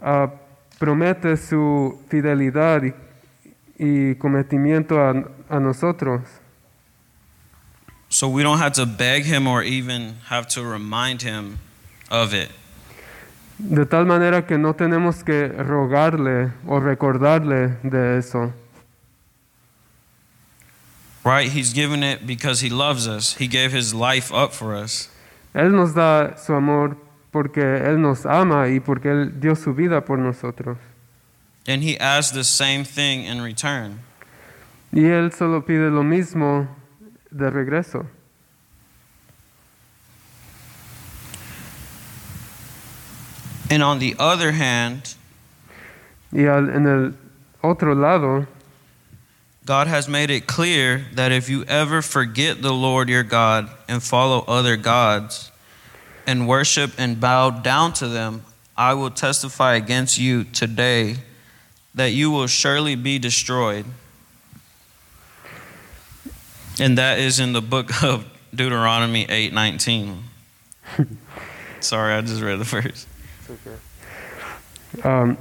ah, 0.03 0.31
promete 0.79 1.37
su 1.37 2.01
fidelidad 2.09 2.83
y, 2.83 2.95
y 3.79 4.15
cometimiento 4.17 4.99
a, 5.01 5.25
a 5.49 5.61
nosotros. 5.61 6.23
So 8.09 8.29
we 8.29 8.43
don't 8.43 8.59
have 8.59 8.75
to 8.75 8.87
beg 8.87 9.25
him 9.25 9.49
or 9.49 9.63
even 9.63 10.17
have 10.29 10.47
to 10.49 10.63
remind 10.63 11.23
him 11.23 11.59
of 12.11 12.33
it. 12.33 12.51
De 13.59 13.87
tal 13.87 14.05
manera 14.05 14.47
que 14.47 14.59
no 14.59 14.75
tenemos 14.75 15.25
que 15.25 15.49
rogarle 15.49 16.53
o 16.67 16.81
recordarle 16.81 17.79
de 17.83 18.19
eso. 18.19 18.53
Right? 21.25 21.51
He's 21.51 21.73
given 21.73 22.03
it 22.03 22.27
because 22.27 22.61
he 22.61 22.69
loves 22.69 23.09
us. 23.09 23.35
He 23.37 23.47
gave 23.47 23.73
his 23.73 23.95
life 23.95 24.31
up 24.33 24.53
for 24.53 24.75
us. 24.75 25.09
Él 25.55 25.71
nos 25.73 25.95
da 25.95 26.37
su 26.37 26.53
amor 26.53 26.97
porque 27.33 27.63
Él 27.63 27.99
nos 27.99 28.25
ama 28.27 28.69
y 28.69 28.79
porque 28.81 29.07
Él 29.11 29.41
dio 29.41 29.55
su 29.55 29.73
vida 29.73 30.05
por 30.05 30.19
nosotros. 30.19 30.77
And 31.67 31.83
he 31.83 31.97
asks 31.99 32.33
the 32.33 32.45
same 32.45 32.85
thing 32.85 33.25
in 33.25 33.41
return. 33.41 34.01
Y 34.93 35.01
Él 35.09 35.33
solo 35.33 35.63
pide 35.63 35.91
lo 35.91 36.03
mismo 36.03 36.69
de 37.33 37.51
regreso. 37.51 38.07
And 43.71 43.83
on 43.83 43.99
the 43.99 44.15
other 44.19 44.53
hand, 44.53 45.15
Y 46.33 46.47
al- 46.47 46.69
en 46.71 46.87
el 46.89 47.15
otro 47.63 47.95
lado, 47.95 48.47
God 49.67 49.87
has 49.87 50.09
made 50.09 50.31
it 50.31 50.47
clear 50.47 51.07
that 51.15 51.33
if 51.33 51.49
you 51.49 51.65
ever 51.65 52.03
forget 52.03 52.61
the 52.61 52.73
Lord 52.73 53.09
your 53.09 53.23
God 53.23 53.71
and 53.89 54.03
follow 54.03 54.45
other 54.47 54.77
gods 54.77 55.51
and 56.27 56.47
worship 56.47 56.93
and 56.99 57.19
bow 57.19 57.51
down 57.51 57.95
to 57.95 58.09
them, 58.09 58.43
I 58.77 58.93
will 58.95 59.11
testify 59.11 59.75
against 59.75 60.19
you 60.19 60.45
today 60.45 61.17
that 61.95 62.11
you 62.11 62.31
will 62.31 62.47
surely 62.47 62.95
be 62.95 63.19
destroyed. 63.19 63.87
And 66.79 66.99
that 66.99 67.19
is 67.19 67.41
in 67.41 67.53
the 67.53 67.63
book 67.63 68.03
of 68.03 68.27
Deuteronomy 68.55 69.25
8:19. 69.27 70.19
Sorry, 71.81 72.15
I 72.15 72.21
just 72.21 72.43
read 72.43 72.59
the 72.59 72.65
verse. 72.65 73.07
um, 75.05 75.39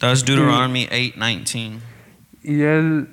That's 0.00 0.22
Deuteronomy 0.22 0.86
8:19. 0.86 1.80
y 2.44 2.50
Él, 2.50 3.06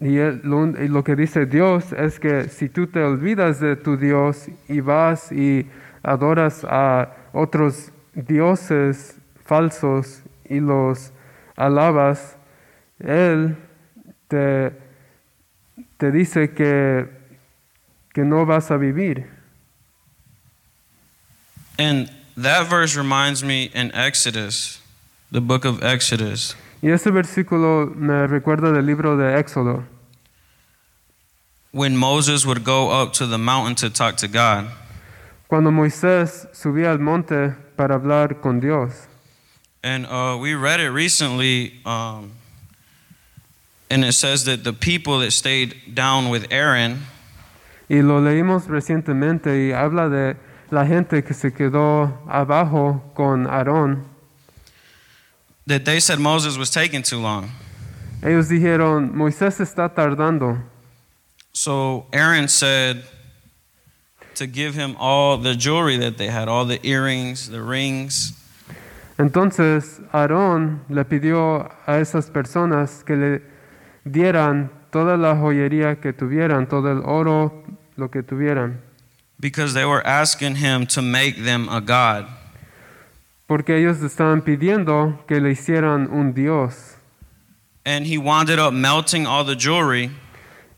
y 0.00 0.88
lo 0.88 1.04
que 1.04 1.14
dice 1.14 1.46
Dios 1.46 1.92
es 1.92 2.18
que 2.18 2.48
si 2.48 2.68
tú 2.68 2.86
te 2.86 3.02
olvidas 3.02 3.60
de 3.60 3.76
tu 3.76 3.96
Dios 3.96 4.48
y 4.68 4.80
vas 4.80 5.30
y 5.30 5.66
adoras 6.02 6.64
a 6.64 7.14
otros 7.32 7.92
dioses 8.14 9.16
falsos 9.44 10.22
y 10.48 10.60
los 10.60 11.12
alabas, 11.56 12.36
Él 12.98 13.56
te, 14.28 14.72
te 15.98 16.10
dice 16.10 16.52
que, 16.52 17.08
que 18.12 18.22
no 18.22 18.46
vas 18.46 18.70
a 18.70 18.76
vivir. 18.76 19.26
And 21.78 22.10
that 22.36 22.68
verse 22.68 22.96
reminds 22.96 23.44
me 23.44 23.70
in 23.74 23.92
Exodus, 23.94 24.80
the 25.30 25.40
book 25.40 25.64
of 25.64 25.82
Exodus, 25.82 26.56
Y 26.86 26.92
ese 26.92 27.10
versículo 27.10 27.92
me 27.96 28.28
recuerda 28.28 28.70
del 28.70 28.86
libro 28.86 29.16
de 29.16 29.40
Éxodo, 29.40 29.82
when 31.72 31.96
Moses 31.96 32.46
would 32.46 32.62
go 32.62 32.92
up 32.92 33.12
to 33.12 33.26
the 33.26 33.38
mountain 33.38 33.74
to 33.74 33.90
talk 33.90 34.16
to 34.18 34.28
God. 34.28 34.66
cuando 35.48 35.72
Moisés 35.72 36.46
subía 36.52 36.92
al 36.92 37.00
monte 37.00 37.56
para 37.74 37.96
hablar 37.96 38.40
con 38.40 38.60
Dios. 38.60 39.08
And 39.82 40.06
uh, 40.06 40.38
we 40.40 40.54
read 40.54 40.78
it 40.78 40.90
recently, 40.90 41.80
um, 41.84 42.30
and 43.90 44.04
it 44.04 44.12
says 44.12 44.44
that 44.44 44.62
the 44.62 44.72
people 44.72 45.18
that 45.18 45.32
stayed 45.32 45.92
down 45.92 46.30
with 46.30 46.46
Aaron, 46.52 47.00
Y 47.88 48.00
lo 48.02 48.20
leímos 48.20 48.68
recientemente 48.68 49.66
y 49.66 49.72
habla 49.72 50.08
de 50.08 50.36
la 50.70 50.86
gente 50.86 51.24
que 51.24 51.34
se 51.34 51.50
quedó 51.50 52.16
abajo 52.28 53.02
con 53.16 53.48
Aarón. 53.48 54.04
That 55.66 55.84
they 55.84 56.00
said 56.00 56.18
Moses 56.18 56.56
was 56.56 56.70
taking 56.70 57.02
too 57.02 57.18
long. 57.20 57.50
Ellos 58.22 58.48
dijeron, 58.48 59.12
Moisés 59.12 59.60
está 59.60 59.92
tardando. 59.94 60.62
So 61.52 62.06
Aaron 62.12 62.48
said 62.48 63.04
to 64.34 64.46
give 64.46 64.74
him 64.74 64.96
all 64.98 65.38
the 65.38 65.54
jewelry 65.54 65.96
that 65.98 66.18
they 66.18 66.28
had, 66.28 66.48
all 66.48 66.64
the 66.64 66.78
earrings, 66.86 67.48
the 67.48 67.62
rings, 67.62 68.32
Entonces 69.18 69.98
Aarón 70.12 70.80
le 70.90 71.02
pidió 71.04 71.70
a 71.86 71.98
esas 72.00 72.30
personas 72.30 73.02
que 73.02 73.16
le 73.16 73.42
dieran 74.04 74.70
toda 74.92 75.16
la 75.16 75.34
joyería 75.34 76.00
que 76.02 76.12
tuvieran, 76.12 76.68
todo 76.68 76.92
el 76.92 76.98
oro, 77.02 77.64
lo 77.96 78.08
que 78.10 78.22
tuvieran. 78.22 78.82
because 79.40 79.72
they 79.74 79.84
were 79.86 80.06
asking 80.06 80.56
him 80.56 80.86
to 80.86 81.00
make 81.02 81.36
them 81.44 81.68
a 81.70 81.80
god. 81.80 82.26
Porque 83.46 83.78
ellos 83.78 84.02
estaban 84.02 84.42
pidiendo 84.42 85.24
que 85.26 85.40
le 85.40 85.52
hicieran 85.52 86.08
un 86.10 86.32
Dios. 86.32 86.96
And 87.84 88.06
he 88.06 88.18
wound 88.18 88.50
up 88.50 88.72
melting 88.72 89.26
all 89.26 89.44
the 89.44 89.54
jewelry 89.54 90.10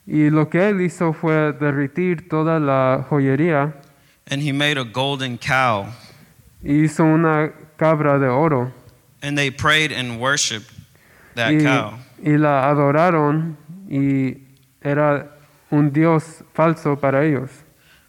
Y 0.07 0.31
lo 0.31 0.49
que 0.49 0.69
él 0.69 0.81
hizo 0.81 1.13
fue 1.13 1.53
derritir 1.53 2.29
toda 2.29 2.59
la 2.59 3.05
joyería 3.09 3.75
and 4.31 4.43
he 4.43 4.53
made 4.53 4.79
a 4.79 4.85
golden 4.85 5.39
cow. 5.39 5.87
y 6.63 6.85
hizo 6.85 7.05
una 7.05 7.53
cabra 7.79 8.19
de 8.19 8.27
oro. 8.27 8.73
And 9.23 9.37
they 9.37 9.51
prayed 9.51 9.93
and 9.93 10.21
worshiped 10.21 10.71
that 11.35 11.53
y, 11.53 11.63
cow. 11.63 11.99
y 12.23 12.37
la 12.37 12.71
adoraron 12.71 13.57
y 13.91 14.37
era 14.83 15.29
un 15.71 15.91
Dios 15.93 16.43
falso 16.55 16.97
para 16.97 17.25
ellos. 17.25 17.51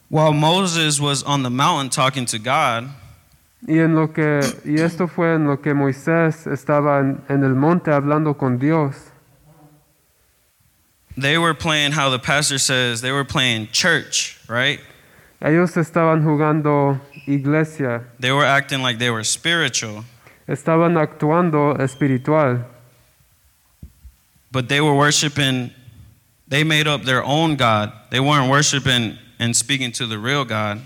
While 0.10 0.34
Moses 0.34 1.00
was 1.00 1.22
on 1.24 1.44
the 1.44 1.50
mountain 1.50 1.90
talking 1.90 2.26
to 2.28 2.40
God, 2.40 2.90
Y, 3.68 3.78
en 3.80 3.94
lo 3.94 4.14
que, 4.14 4.40
y 4.66 4.80
esto 4.80 5.08
fue 5.08 5.36
en 5.36 5.46
lo 5.46 5.62
que 5.62 5.74
Moisés 5.74 6.48
estaba 6.48 7.00
en, 7.00 7.22
en 7.28 7.44
el 7.44 7.56
monte 7.56 7.92
hablando 7.92 8.38
con 8.38 8.58
Dios. 8.58 9.12
they 11.22 11.38
were 11.38 11.54
playing 11.54 11.92
how 11.92 12.10
the 12.10 12.20
pastor 12.20 12.58
says 12.58 13.02
they 13.02 13.12
were 13.12 13.26
playing 13.26 13.68
church, 13.68 14.40
right? 14.48 14.80
Ellos 15.42 15.76
estaban 15.76 16.24
jugando 16.24 17.00
iglesia, 17.28 18.04
They 18.20 18.32
were 18.32 18.46
acting 18.46 18.82
like 18.82 19.00
they 19.00 19.10
were 19.10 19.24
spiritual, 19.24 20.06
estaban 20.48 20.98
actuando 20.98 21.80
espiritual, 21.80 22.66
but 24.52 24.68
they 24.68 24.82
were 24.82 24.96
worshiping, 24.96 25.72
they 26.48 26.64
made 26.64 26.88
up 26.88 27.04
their 27.04 27.24
own 27.24 27.56
God. 27.56 27.94
They 28.10 28.20
weren't 28.20 28.50
worshiping 28.50 29.18
and 29.38 29.56
speaking 29.56 29.92
to 29.94 30.08
the 30.08 30.18
real 30.18 30.44
God. 30.44 30.82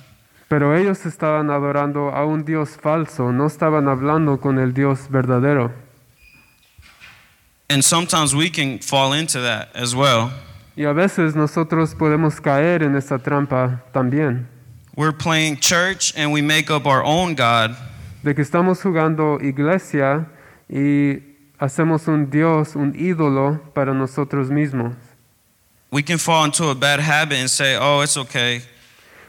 Pero 0.53 0.77
ellos 0.77 1.03
estaban 1.07 1.49
adorando 1.49 2.11
a 2.11 2.27
un 2.27 2.45
Dios 2.45 2.77
falso, 2.79 3.31
no 3.31 3.47
estaban 3.47 3.87
hablando 3.87 4.39
con 4.39 4.59
el 4.59 4.71
Dios 4.71 5.09
verdadero. 5.09 5.71
And 7.71 7.83
sometimes 7.83 8.35
we 8.35 8.51
can 8.51 8.77
fall 8.77 9.13
into 9.13 9.41
that 9.41 9.69
as 9.73 9.95
well. 9.95 10.31
Y 10.75 10.83
a 10.83 10.93
veces 10.93 11.35
nosotros 11.35 11.95
podemos 11.95 12.39
caer 12.39 12.83
en 12.83 12.95
esa 12.95 13.17
trampa 13.17 13.83
también. 13.91 14.45
We're 14.95 15.17
playing 15.17 15.57
church 15.57 16.13
and 16.15 16.31
we 16.31 16.43
make 16.43 16.69
up 16.69 16.85
our 16.85 17.03
own 17.03 17.33
God, 17.33 17.75
de 18.23 18.35
que 18.35 18.43
estamos 18.43 18.79
jugando 18.79 19.39
iglesia 19.41 20.27
y 20.69 21.17
hacemos 21.57 22.07
un 22.07 22.29
Dios, 22.29 22.75
un 22.75 22.93
ídolo 22.95 23.59
para 23.73 23.95
nosotros 23.95 24.51
mismos. 24.51 24.93
We 25.89 26.03
can 26.03 26.19
fall 26.19 26.45
into 26.45 26.69
a 26.69 26.75
bad 26.75 26.99
habit 26.99 27.39
and 27.39 27.49
say, 27.49 27.75
oh, 27.75 28.01
it's 28.01 28.17
okay. 28.17 28.61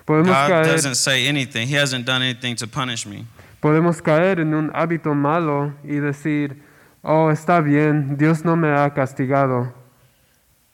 Podemos 0.06 0.26
God 0.26 0.48
caer, 0.48 0.64
doesn't 0.64 0.96
say 0.96 1.26
anything. 1.26 1.66
He 1.66 1.74
hasn't 1.74 2.04
done 2.04 2.22
anything 2.22 2.56
to 2.56 2.66
punish 2.66 3.06
me. 3.06 3.26
podemos 3.64 4.02
caer 4.02 4.40
en 4.40 4.52
un 4.52 4.70
hábito 4.74 5.14
malo 5.14 5.72
y 5.82 5.94
decir, 5.94 6.62
oh, 7.02 7.30
está 7.30 7.62
bien, 7.62 8.14
Dios 8.18 8.44
no 8.44 8.56
me 8.56 8.68
ha 8.68 8.92
castigado. 8.92 9.72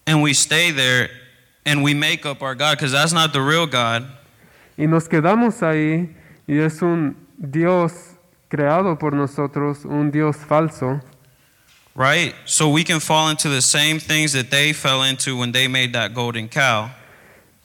And 0.09 0.23
we 0.23 0.35
stay 0.35 0.73
there 0.73 1.09
and 1.65 1.85
we 1.85 1.95
make 1.95 2.27
up 2.27 2.43
our 2.43 2.57
God 2.57 2.77
because 2.77 2.91
that's 2.91 3.13
not 3.13 3.33
the 3.33 3.41
real 3.41 3.69
God. 3.69 4.07
Y 4.77 4.87
nos 4.87 5.07
quedamos 5.07 5.63
ahí 5.63 6.13
y 6.49 6.59
es 6.59 6.83
un 6.83 7.15
Dios 7.39 7.93
creado 8.49 8.99
por 8.99 9.13
nosotros, 9.13 9.85
un 9.85 10.11
Dios 10.11 10.37
falso. 10.39 11.01
Right? 11.95 12.35
So 12.45 12.69
we 12.69 12.83
can 12.83 12.99
fall 12.99 13.31
into 13.31 13.49
the 13.49 13.63
same 13.63 14.01
things 14.01 14.33
that 14.33 14.51
they 14.51 14.73
fell 14.73 15.05
into 15.05 15.37
when 15.37 15.53
they 15.53 15.69
made 15.69 15.93
that 15.93 16.13
golden 16.13 16.49
cow. 16.49 16.91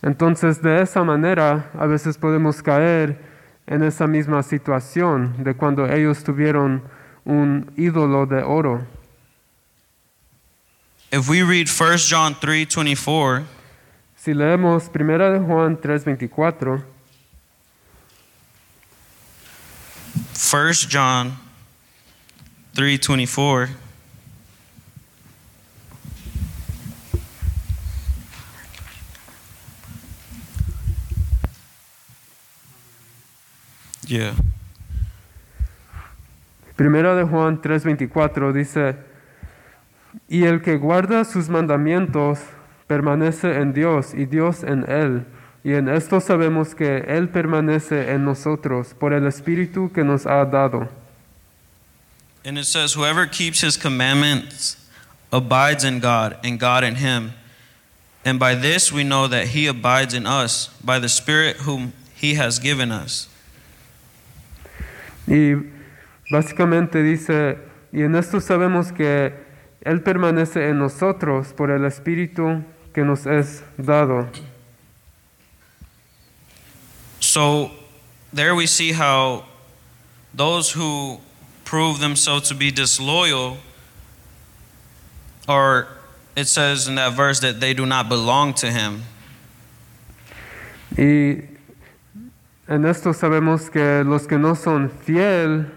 Entonces 0.05 0.61
de 0.61 0.83
esa 0.83 1.03
manera 1.03 1.71
a 1.73 1.87
veces 1.87 2.15
podemos 2.15 2.61
caer 2.61 3.17
en 3.65 3.81
esa 3.81 4.05
misma 4.05 4.43
situación 4.43 5.43
de 5.43 5.55
cuando 5.55 5.91
ellos 5.91 6.23
tuvieron 6.23 6.83
un 7.23 7.71
ídolo 7.75 8.27
de 8.27 8.43
oro. 8.43 8.85
If 11.11 11.27
we 11.27 11.41
read 11.41 11.67
1 11.67 11.97
John 12.07 12.35
3:24, 12.35 13.45
Si 14.15 14.35
leemos 14.35 14.91
1 14.93 15.31
de 15.31 15.39
Juan 15.39 15.77
3:24, 15.81 16.83
1 20.35 20.87
John 20.91 21.35
3:24 22.75 23.84
Yeah. 34.07 34.33
Primera 36.75 37.15
de 37.15 37.23
Juan 37.23 37.61
3:24 37.61 38.53
dice, 38.53 38.95
y 40.27 40.43
el 40.43 40.61
que 40.61 40.77
guarda 40.77 41.23
sus 41.25 41.49
mandamientos 41.49 42.39
permanece 42.87 43.57
en 43.57 43.73
Dios 43.73 44.13
y 44.13 44.25
Dios 44.25 44.63
en 44.63 44.85
él. 44.89 45.25
Y 45.63 45.73
en 45.73 45.89
esto 45.89 46.21
sabemos 46.21 46.75
que 46.75 46.97
Él 47.07 47.29
permanece 47.29 48.11
en 48.11 48.23
nosotros 48.23 48.93
por 48.93 49.13
el 49.13 49.25
Espíritu 49.25 49.91
que 49.91 50.03
nos 50.03 50.27
ha 50.27 50.45
dado. 50.45 50.87
And 52.45 52.59
it 52.59 52.65
says, 52.65 52.93
Whoever 52.93 53.25
keeps 53.25 53.61
his 53.61 53.75
commandments 53.75 54.77
abides 55.31 55.83
in 55.83 55.99
God, 55.99 56.37
and 56.43 56.59
God 56.59 56.83
in 56.83 56.97
him. 56.97 57.33
And 58.23 58.37
by 58.37 58.53
this 58.53 58.91
we 58.91 59.03
know 59.03 59.27
that 59.27 59.47
he 59.55 59.65
abides 59.65 60.13
in 60.13 60.27
us, 60.27 60.69
by 60.83 60.99
the 60.99 61.09
Spirit 61.09 61.57
whom 61.65 61.93
he 62.13 62.35
has 62.35 62.59
given 62.59 62.91
us. 62.91 63.27
Y 65.27 65.55
básicamente 66.31 67.01
dice, 67.01 67.57
y 67.91 68.03
en 68.03 68.15
esto 68.15 68.39
sabemos 68.39 68.91
que 68.91 69.33
Él 69.81 70.01
permanece 70.01 70.69
en 70.69 70.79
nosotros 70.79 71.53
por 71.53 71.71
el 71.71 71.85
Espíritu 71.85 72.63
que 72.93 73.03
nos 73.03 73.25
es 73.25 73.63
dado. 73.77 74.29
So 77.19 77.71
there 78.31 78.55
we 78.55 78.67
see 78.67 78.93
how 78.93 79.45
those 80.33 80.71
who 80.71 81.19
prove 81.63 81.99
themselves 81.99 82.49
to 82.49 82.55
be 82.55 82.71
disloyal, 82.71 83.57
or 85.47 85.87
it 86.35 86.45
says 86.47 86.87
in 86.87 86.95
that 86.95 87.13
verse 87.13 87.39
that 87.39 87.59
they 87.59 87.73
do 87.73 87.85
not 87.85 88.09
belong 88.09 88.53
to 88.53 88.71
him. 88.71 89.03
Y 90.97 91.54
en 92.67 92.85
esto 92.85 93.13
sabemos 93.13 93.69
que 93.69 94.03
los 94.03 94.27
que 94.27 94.37
no 94.37 94.55
son 94.55 94.89
fiel 94.89 95.71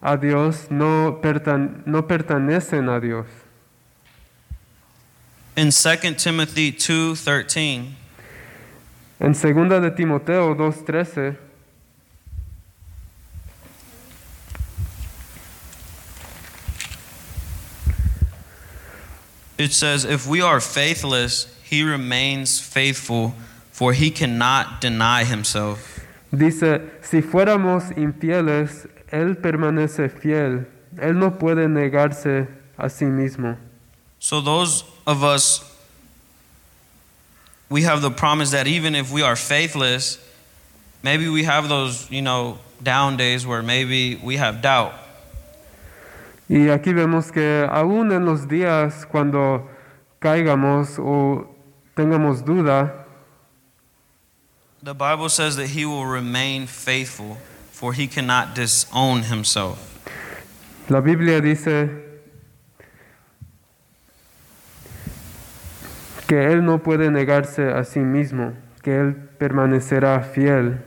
a 0.00 0.16
Dios 0.16 0.66
no, 0.70 1.20
pertan- 1.22 1.82
no 1.86 2.06
pertenecen 2.06 2.88
a 2.88 3.00
Dios. 3.00 3.26
In 5.56 5.70
2 5.70 6.16
Timothy 6.16 6.72
2:13, 6.72 7.94
En 9.20 9.34
segunda 9.34 9.80
de 9.80 9.90
Timoteo 9.90 10.54
2.13 10.54 11.36
it 19.58 19.72
says, 19.72 20.04
If 20.04 20.26
we 20.26 20.40
are 20.40 20.60
faithless, 20.60 21.46
he 21.62 21.82
remains 21.82 22.60
faithful, 22.60 23.34
for 23.70 23.92
he 23.92 24.10
cannot 24.10 24.80
deny 24.80 25.24
himself. 25.24 25.91
Dice, 26.32 26.80
si 27.02 27.22
fuéramos 27.22 27.96
infieles, 27.96 28.88
Él 29.10 29.36
permanece 29.36 30.08
fiel, 30.08 30.66
Él 30.98 31.18
no 31.18 31.38
puede 31.38 31.68
negarse 31.68 32.48
a 32.76 32.88
sí 32.88 33.04
mismo. 33.04 33.56
So, 34.18 34.40
those 34.40 34.84
of 35.06 35.22
us, 35.22 35.62
we 37.68 37.82
have 37.82 38.02
the 38.02 38.10
promise 38.10 38.50
that 38.52 38.66
even 38.66 38.94
if 38.94 39.12
we 39.12 39.22
are 39.22 39.36
faithless, 39.36 40.18
maybe 41.02 41.28
we 41.28 41.44
have 41.44 41.68
those, 41.68 42.10
you 42.10 42.22
know, 42.22 42.58
down 42.82 43.16
days 43.16 43.46
where 43.46 43.62
maybe 43.62 44.16
we 44.16 44.36
have 44.36 44.62
doubt. 44.62 44.94
Y 46.48 46.68
aquí 46.68 46.92
vemos 46.92 47.32
que 47.32 47.66
aún 47.70 48.12
en 48.12 48.26
los 48.26 48.46
días 48.46 49.06
cuando 49.06 49.68
caigamos 50.20 50.98
o 50.98 51.46
tengamos 51.96 52.44
duda, 52.44 53.01
The 54.82 54.94
Bible 54.94 55.28
says 55.28 55.56
that 55.56 55.68
he 55.68 55.84
will 55.84 56.06
remain 56.06 56.66
faithful, 56.66 57.38
for 57.70 57.92
he 57.92 58.08
cannot 58.08 58.54
disown 58.54 59.22
himself. 59.22 59.88
la 60.88 61.00
Biblia 61.00 61.40
dice 61.40 61.88
que 66.26 66.36
Él 66.36 66.62
no 66.64 66.78
puede 66.78 67.10
negarse 67.10 67.68
a 67.70 67.84
sí 67.84 68.00
mismo, 68.00 68.54
que 68.82 68.92
Él 68.92 69.28
permanecerá 69.38 70.24
fiel. 70.24 70.78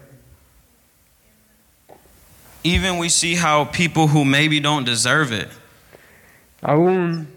Even 2.63 2.97
we 2.97 3.09
see 3.09 3.35
how 3.35 3.65
people 3.65 4.07
who 4.07 4.25
maybe 4.25 4.59
don't 4.59 4.85
deserve 4.85 5.31
it, 5.31 5.49
Aún 6.61 7.27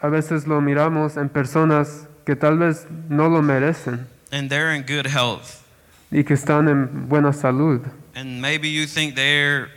a 0.00 0.08
veces 0.08 0.46
lo 0.46 0.60
miramos 0.60 1.16
en 1.16 1.28
personas 1.28 2.06
que 2.24 2.34
tal 2.34 2.56
vez 2.56 2.86
no 3.08 3.28
lo 3.28 3.42
merecen 3.42 4.06
and 4.32 4.50
they're 4.50 4.70
in 4.72 4.82
good 4.82 5.06
health, 5.06 5.67
y 6.10 6.22
que 6.22 6.34
están 6.34 6.68
en 6.68 7.08
buena 7.08 7.32
salud. 7.32 7.82
and 8.14 8.40
maybe 8.42 8.68
you 8.68 8.86
think 8.86 9.14
they're 9.14 9.70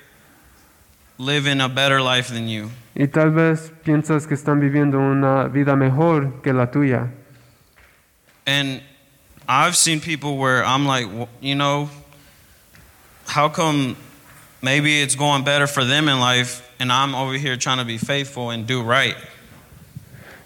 living 1.19 1.61
a 1.61 1.69
better 1.69 2.01
life 2.01 2.29
than 2.29 2.47
you. 2.47 2.71
Y 2.95 3.05
tal 3.05 3.29
vez 3.29 3.71
piensas 3.85 4.27
que 4.27 4.35
están 4.35 4.59
viviendo 4.59 4.97
una 4.99 5.47
vida 5.47 5.75
mejor 5.75 6.41
que 6.41 6.51
la 6.51 6.65
tuya. 6.65 7.09
And 8.47 8.81
I've 9.47 9.75
seen 9.75 9.99
people 9.99 10.37
where 10.37 10.63
I'm 10.63 10.85
like, 10.87 11.05
you 11.39 11.55
know, 11.55 11.89
how 13.27 13.47
come 13.49 13.95
maybe 14.61 15.01
it's 15.01 15.15
going 15.15 15.43
better 15.43 15.67
for 15.67 15.85
them 15.85 16.09
in 16.09 16.19
life 16.19 16.67
and 16.79 16.91
I'm 16.91 17.13
over 17.13 17.33
here 17.33 17.55
trying 17.57 17.77
to 17.77 17.85
be 17.85 17.97
faithful 17.97 18.49
and 18.49 18.65
do 18.65 18.81
right? 18.81 19.15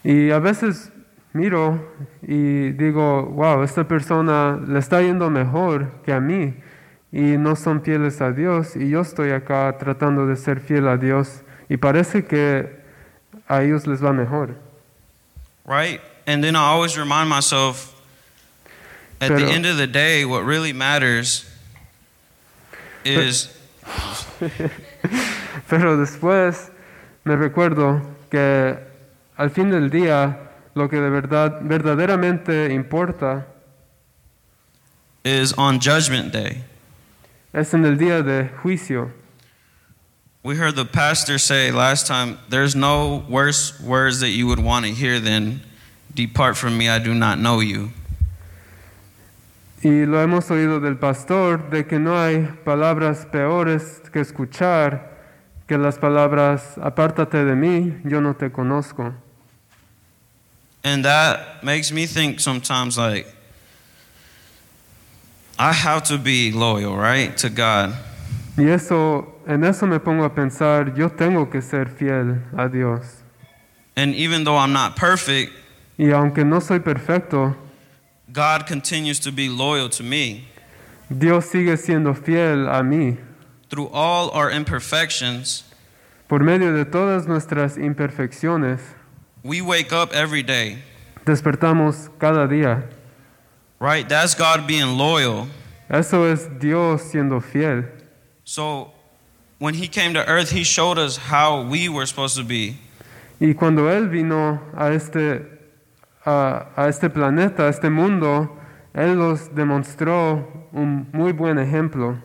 Y 0.04 0.30
a 0.32 0.40
veces 0.40 0.92
miro 1.36 1.80
y 2.22 2.72
digo, 2.72 3.26
wow, 3.26 3.64
esta 3.64 3.88
persona 3.88 4.60
le 4.66 4.80
está 4.80 5.02
yendo 5.02 5.30
mejor 5.30 6.02
que 6.04 6.14
a 6.14 6.20
mí 6.20 6.56
y 7.12 7.38
no 7.38 7.56
son 7.56 7.82
fieles 7.84 8.22
a 8.22 8.32
Dios 8.32 8.76
y 8.76 8.90
yo 8.90 9.02
estoy 9.02 9.32
acá 9.32 9.78
tratando 9.78 10.26
de 10.26 10.36
ser 10.36 10.60
fiel 10.60 10.88
a 10.88 10.98
Dios 10.98 11.44
y 11.70 11.78
parece 11.78 12.26
que 12.26 12.84
a 13.48 13.62
ellos 13.62 13.86
les 13.86 14.04
va 14.04 14.14
mejor. 14.14 14.56
Right? 15.66 16.02
And 16.26 16.44
then 16.44 16.56
I 16.56 16.60
always 16.60 16.98
remind 16.98 17.30
myself 17.30 17.94
at 19.22 19.30
the 19.30 19.36
Pero- 19.36 19.50
end 19.50 19.66
of 19.66 19.78
the 19.78 19.88
day, 19.88 20.26
what 20.26 20.44
really 20.46 20.74
matters 20.74 21.46
is 23.04 23.50
Pero 25.70 25.98
después 25.98 26.72
me 27.24 27.36
recuerdo 27.36 28.02
que 28.30 28.78
al 29.38 29.50
fin 29.50 29.70
del 29.72 29.90
día 29.90 30.45
lo 30.76 30.88
que 30.90 30.98
de 30.98 31.10
verdad 31.10 31.62
verdaderamente 31.62 32.72
importa 32.74 33.48
is 35.24 35.54
on 35.58 35.80
judgment 35.80 36.32
day. 36.32 36.64
es 37.54 37.74
en 37.74 37.86
el 37.86 37.98
día 37.98 38.22
de 38.22 38.50
juicio. 38.62 39.12
We 40.44 40.58
heard 40.58 40.76
the 40.76 40.86
pastor 40.86 41.40
say 41.40 41.72
last 41.72 42.06
time, 42.06 42.38
there's 42.50 42.76
no 42.76 43.26
worse 43.28 43.80
words 43.82 44.20
that 44.20 44.30
you 44.30 44.46
would 44.46 44.60
want 44.60 44.86
to 44.86 44.92
hear 44.92 45.20
than 45.20 45.62
depart 46.14 46.56
from 46.56 46.78
me, 46.78 46.88
I 46.88 47.00
do 47.00 47.16
not 47.16 47.40
know 47.40 47.62
you. 47.62 47.92
Y 49.82 50.06
lo 50.06 50.20
hemos 50.20 50.50
oído 50.52 50.80
del 50.80 50.98
pastor 50.98 51.70
de 51.70 51.86
que 51.86 51.98
no 51.98 52.16
hay 52.18 52.48
palabras 52.64 53.26
peores 53.26 54.02
que 54.12 54.20
escuchar 54.20 55.12
que 55.68 55.78
las 55.78 55.98
palabras 55.98 56.78
apártate 56.82 57.44
de 57.46 57.56
mí, 57.56 57.98
yo 58.04 58.22
no 58.22 58.36
te 58.36 58.52
conozco. 58.52 59.14
And 60.86 61.04
that 61.04 61.64
makes 61.64 61.92
me 61.92 62.06
think 62.06 62.40
sometimes 62.40 62.96
like, 62.96 63.26
I 65.58 65.74
have 65.74 66.04
to 66.04 66.20
be 66.20 66.52
loyal, 66.52 66.96
right, 66.96 67.36
to 67.38 67.50
God. 67.50 67.96
Y 68.56 68.66
eso, 68.66 69.34
en 69.48 69.64
eso 69.64 69.88
me 69.88 69.98
pongo 69.98 70.24
a 70.26 70.30
pensar, 70.30 70.96
yo 70.96 71.10
tengo 71.10 71.50
que 71.50 71.62
ser 71.62 71.88
fiel 71.88 72.38
a 72.56 72.70
Dios. 72.70 73.24
And 73.96 74.14
even 74.14 74.44
though 74.44 74.58
I'm 74.58 74.74
not 74.74 74.96
perfect, 74.96 75.52
Y 75.98 76.12
aunque 76.12 76.46
no 76.46 76.60
soy 76.60 76.80
perfecto, 76.80 77.56
God 78.32 78.68
continues 78.68 79.20
to 79.22 79.32
be 79.32 79.50
loyal 79.50 79.90
to 79.90 80.04
me. 80.04 80.46
Dios 81.10 81.46
sigue 81.46 81.78
siendo 81.78 82.14
fiel 82.16 82.68
a 82.68 82.84
mí. 82.84 83.18
Through 83.72 83.88
all 83.88 84.30
our 84.30 84.52
imperfections, 84.52 85.64
Por 86.28 86.44
medio 86.44 86.74
de 86.74 86.86
todas 86.86 87.28
nuestras 87.28 87.78
imperfecciones, 87.78 88.82
we 89.46 89.62
wake 89.62 89.94
up 89.94 90.12
every 90.12 90.42
day, 90.42 90.80
despertamos 91.24 92.10
cada 92.20 92.48
día. 92.48 92.84
right? 93.80 94.10
That's 94.10 94.34
God 94.34 94.66
being 94.66 94.98
loyal. 94.98 95.48
Eso 95.90 96.24
es 96.24 96.48
Dios 96.60 97.04
siendo 97.04 97.42
fiel. 97.44 97.86
So 98.44 98.92
when 99.60 99.76
He 99.76 99.88
came 99.88 100.16
to 100.16 100.28
earth, 100.28 100.50
He 100.50 100.64
showed 100.64 100.98
us 100.98 101.18
how 101.18 101.62
we 101.62 101.88
were 101.90 102.08
supposed 102.08 102.36
to 102.38 102.44
be. 102.44 102.78
Y 103.40 103.54
cuando 103.54 103.84
Él 103.84 104.10
vino 104.10 104.60
a 104.76 104.92
este, 104.92 105.46
a, 106.26 106.68
a 106.76 106.88
este 106.88 107.10
planeta, 107.10 107.66
a 107.66 107.70
este 107.70 107.92
mundo, 107.92 108.50
Él 108.96 109.16
nos 109.16 109.50
demostró 109.50 110.68
un 110.74 111.08
muy 111.14 111.32
buen 111.34 111.58
ejemplo. 111.58 112.20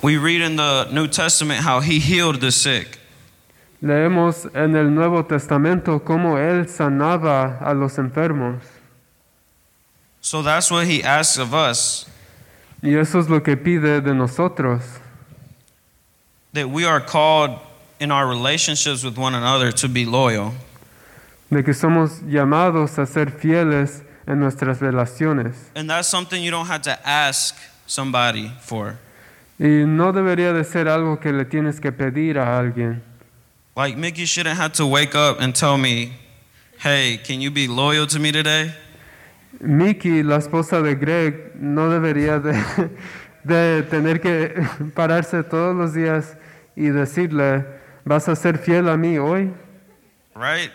We 0.00 0.16
read 0.16 0.42
in 0.42 0.54
the 0.54 0.88
New 0.92 1.08
Testament 1.08 1.64
how 1.64 1.80
He 1.80 1.98
healed 1.98 2.40
the 2.40 2.52
sick. 2.52 2.97
Leemos 3.80 4.48
en 4.54 4.74
el 4.76 4.94
Nuevo 4.94 5.24
Testamento 5.24 6.02
cómo 6.04 6.38
Él 6.38 6.68
sanaba 6.68 7.58
a 7.60 7.74
los 7.74 7.98
enfermos. 7.98 8.62
So 10.20 10.42
that's 10.42 10.70
what 10.70 10.86
He 10.86 11.02
asks 11.02 11.38
of 11.38 11.54
us 11.54 12.06
Y 12.82 12.94
eso 12.94 13.18
es 13.18 13.28
lo 13.28 13.42
que 13.42 13.56
pide 13.56 14.00
de 14.00 14.14
nosotros, 14.14 14.82
that 16.52 16.68
we 16.70 16.84
are 16.84 17.00
called 17.00 17.58
in 17.98 18.12
our 18.12 18.26
relationships 18.28 19.02
with 19.02 19.18
one 19.18 19.34
another 19.34 19.72
to 19.72 19.88
be 19.88 20.04
loyal. 20.04 20.54
de 21.50 21.64
que 21.64 21.72
somos 21.72 22.20
llamados 22.26 22.98
a 22.98 23.06
ser 23.06 23.30
fieles 23.32 24.02
en 24.26 24.38
nuestras 24.38 24.80
relaciones. 24.80 25.70
And 25.74 25.88
that's 25.88 26.06
something 26.08 26.42
you 26.42 26.50
don't 26.50 26.68
have 26.68 26.82
to 26.82 26.98
ask 27.04 27.56
somebody 27.86 28.52
for. 28.60 28.98
Y 29.58 29.84
no 29.86 30.12
debería 30.12 30.52
de 30.52 30.62
ser 30.62 30.88
algo 30.88 31.18
que 31.18 31.32
le 31.32 31.44
tienes 31.46 31.80
que 31.80 31.90
pedir 31.90 32.38
a 32.38 32.58
alguien. 32.58 33.02
Like 33.78 33.96
Mickey 33.96 34.26
shouldn't 34.26 34.58
have 34.58 34.72
to 34.72 34.86
wake 34.86 35.14
up 35.14 35.40
and 35.40 35.54
tell 35.54 35.78
me, 35.78 36.12
"Hey, 36.78 37.16
can 37.16 37.40
you 37.40 37.52
be 37.52 37.68
loyal 37.68 38.08
to 38.08 38.18
me 38.18 38.32
today?" 38.32 38.74
Mickey, 39.60 40.24
la 40.24 40.38
esposa 40.38 40.82
de 40.82 40.96
Greg, 40.96 41.52
no 41.54 41.88
debería 41.88 42.40
de, 42.42 42.54
de 43.44 43.84
tener 43.84 44.20
que 44.20 44.52
pararse 44.96 45.44
todos 45.44 45.76
los 45.76 45.94
días 45.94 46.36
y 46.74 46.88
decirle, 46.88 47.64
¿vas 48.04 48.28
a 48.28 48.34
ser 48.34 48.58
fiel 48.58 48.88
a 48.88 48.96
mí 48.96 49.16
hoy? 49.16 49.54
Right? 50.34 50.72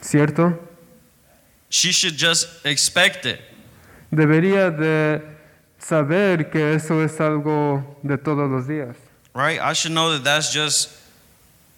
¿Cierto? 0.00 0.58
She 1.68 1.92
should 1.92 2.16
just 2.16 2.64
expect 2.64 3.26
it. 3.26 3.40
Debería 4.10 4.70
de 4.70 5.20
saber 5.78 6.48
que 6.50 6.72
eso 6.72 7.02
es 7.02 7.20
algo 7.20 7.98
de 8.02 8.16
todos 8.16 8.50
los 8.50 8.66
días. 8.66 8.96
Right? 9.34 9.60
I 9.60 9.74
should 9.74 9.92
know 9.92 10.12
that 10.12 10.24
that's 10.24 10.50
just 10.50 11.05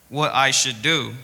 what 0.09 0.33
I 0.35 0.51
should 0.51 0.83
do. 0.83 1.15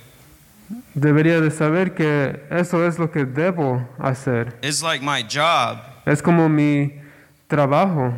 Debería 0.97 1.41
de 1.41 1.51
saber 1.51 1.95
que 1.95 2.41
eso 2.51 2.87
es 2.87 2.99
lo 2.99 3.09
que 3.09 3.25
debo 3.25 3.87
hacer. 3.99 4.55
It's 4.63 4.83
like 4.83 5.03
my 5.03 5.23
job. 5.23 5.81
Es 6.07 6.21
como 6.23 6.49
mi 6.49 7.01
trabajo. 7.49 8.15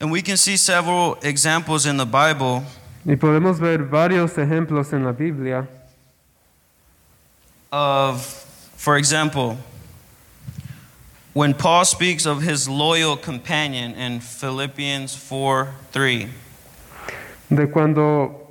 And 0.00 0.10
we 0.10 0.22
can 0.22 0.36
see 0.36 0.56
several 0.56 1.18
examples 1.22 1.86
in 1.86 1.96
the 1.96 2.06
Bible 2.06 2.64
Y 3.04 3.16
podemos 3.16 3.58
ver 3.58 3.78
varios 3.78 4.36
ejemplos 4.38 4.92
en 4.92 5.04
la 5.04 5.12
Biblia. 5.12 5.66
of, 7.72 8.22
for 8.76 8.96
example, 8.96 9.56
when 11.32 11.54
Paul 11.54 11.84
speaks 11.84 12.26
of 12.26 12.42
his 12.42 12.68
loyal 12.68 13.16
companion 13.16 13.94
in 13.94 14.20
Philippians 14.20 15.16
4 15.16 15.74
3. 15.90 16.28
De 17.50 17.66
cuando 17.66 18.41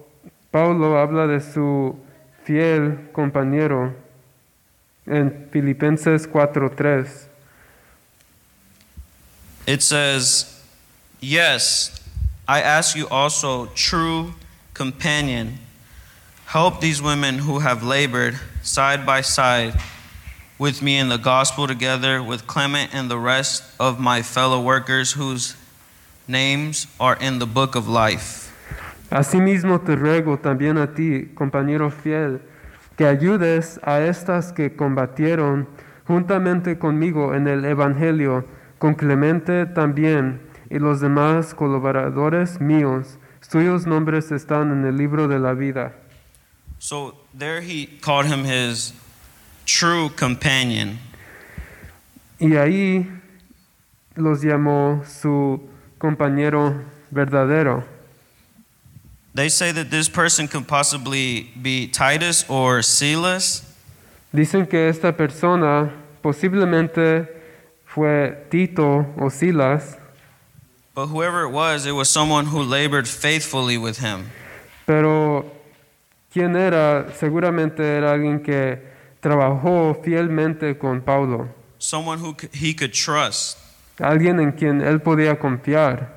Paulo 0.51 0.97
habla 0.97 1.27
de 1.27 1.39
su 1.39 1.95
fiel 2.43 3.09
compañero 3.13 3.95
en 5.05 5.47
Filipenses 5.51 6.27
4:3. 6.27 7.27
It 9.65 9.81
says, 9.81 10.61
Yes, 11.21 12.01
I 12.47 12.61
ask 12.61 12.95
you 12.95 13.07
also, 13.09 13.67
true 13.67 14.33
companion, 14.73 15.59
help 16.47 16.81
these 16.81 17.01
women 17.01 17.39
who 17.39 17.59
have 17.59 17.83
labored 17.83 18.39
side 18.61 19.05
by 19.05 19.21
side 19.21 19.79
with 20.57 20.81
me 20.81 20.97
in 20.97 21.09
the 21.09 21.17
gospel 21.17 21.65
together 21.67 22.21
with 22.21 22.45
Clement 22.45 22.93
and 22.93 23.09
the 23.09 23.17
rest 23.17 23.63
of 23.79 23.99
my 23.99 24.21
fellow 24.21 24.59
workers 24.61 25.13
whose 25.13 25.55
names 26.27 26.87
are 26.99 27.15
in 27.15 27.39
the 27.39 27.47
book 27.47 27.75
of 27.75 27.87
life. 27.87 28.50
Asimismo 29.11 29.81
te 29.81 29.97
ruego 29.97 30.39
también 30.39 30.77
a 30.77 30.93
ti, 30.93 31.31
compañero 31.35 31.91
fiel, 31.91 32.41
que 32.95 33.05
ayudes 33.05 33.79
a 33.83 33.99
estas 33.99 34.53
que 34.53 34.75
combatieron 34.75 35.67
juntamente 36.07 36.79
conmigo 36.79 37.35
en 37.35 37.47
el 37.47 37.65
Evangelio, 37.65 38.45
con 38.79 38.95
Clemente 38.95 39.65
también 39.65 40.41
y 40.69 40.79
los 40.79 41.01
demás 41.01 41.53
colaboradores 41.53 42.61
míos, 42.61 43.19
cuyos 43.51 43.85
nombres 43.85 44.31
están 44.31 44.71
en 44.71 44.85
el 44.85 44.95
libro 44.95 45.27
de 45.27 45.39
la 45.39 45.53
vida. 45.53 45.93
So 46.79 47.25
there 47.37 47.61
he 47.61 47.99
called 47.99 48.27
him 48.27 48.45
his 48.45 48.93
true 49.65 50.09
companion. 50.17 50.99
Y 52.39 52.55
ahí 52.55 53.11
los 54.15 54.41
llamó 54.41 55.03
su 55.05 55.69
compañero 55.97 56.75
verdadero. 57.11 57.83
They 59.33 59.49
say 59.49 59.71
that 59.71 59.89
this 59.89 60.09
person 60.09 60.47
could 60.47 60.67
possibly 60.67 61.51
be 61.61 61.87
Titus 61.87 62.43
or 62.49 62.81
Silas. 62.81 63.63
Dicen 64.33 64.67
que 64.69 64.89
esta 64.89 65.13
persona 65.13 65.91
posiblemente 66.21 67.27
fue 67.85 68.45
Tito 68.49 69.05
o 69.19 69.29
Silas, 69.29 69.97
But 70.93 71.07
whoever 71.07 71.45
it 71.45 71.51
was, 71.51 71.85
it 71.85 71.93
was 71.93 72.09
someone 72.09 72.47
who 72.47 72.61
labored 72.61 73.07
faithfully 73.07 73.77
with 73.77 73.99
him. 73.99 74.29
pero 74.85 75.45
¿quién 76.33 76.55
era? 76.57 77.13
Seguramente 77.17 77.79
era 77.79 78.11
alguien 78.11 78.43
que 78.43 78.77
trabajó 79.21 80.01
fielmente 80.03 80.77
con 80.77 81.01
Paulo, 81.01 81.47
Someone 81.79 82.19
who 82.19 82.35
he 82.51 82.73
could 82.73 82.91
trust. 82.93 83.57
alguien 83.99 84.39
en 84.41 84.51
quien 84.51 84.81
él 84.81 84.99
podía 85.01 85.39
confiar. 85.39 86.09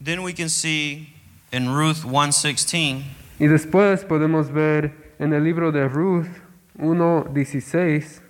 Then 0.00 0.22
we 0.22 0.32
can 0.32 0.48
see 0.48 1.13
in 1.54 1.68
Ruth 1.74 2.04
1:16 2.04 3.02
Y 3.38 3.46
después 3.46 4.04
podemos 4.04 4.50
ver 4.52 5.14
en 5.18 5.32
el 5.32 5.44
libro 5.44 5.70
de 5.70 5.88
Ruth 5.88 6.26
1.16, 6.78 8.20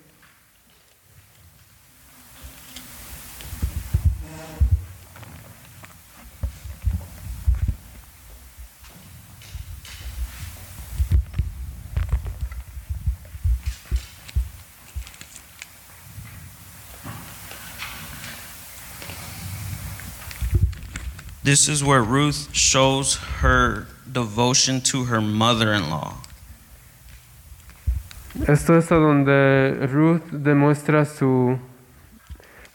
this 21.45 21.69
is 21.69 21.85
where 21.85 22.03
Ruth 22.03 22.49
shows 22.53 23.17
her 23.17 23.87
devotion 24.11 24.81
to 24.81 25.05
her 25.05 25.21
mother-in-law. 25.21 26.15
Esto 28.49 28.79
es 28.79 28.89
donde 28.89 29.87
Ruth 29.89 30.23
demuestra 30.33 31.07
su 31.07 31.59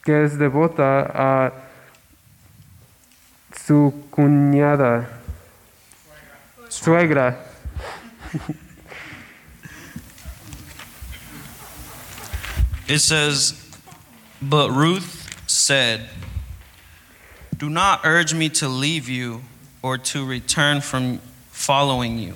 que 0.06 0.24
es 0.24 0.38
devota 0.38 1.12
a 1.14 1.52
su 3.52 3.92
cuñada, 4.12 5.08
suegra. 6.70 7.38
It 12.88 13.00
says, 13.00 13.54
But 14.42 14.72
Ruth 14.72 15.30
said, 15.48 16.10
Do 17.60 17.70
not 17.70 18.06
urge 18.06 18.34
me 18.34 18.48
to 18.62 18.70
leave 18.70 19.10
you 19.10 19.42
or 19.82 19.98
to 19.98 20.26
return 20.26 20.80
from 20.80 21.20
following 21.52 22.18
you. 22.18 22.36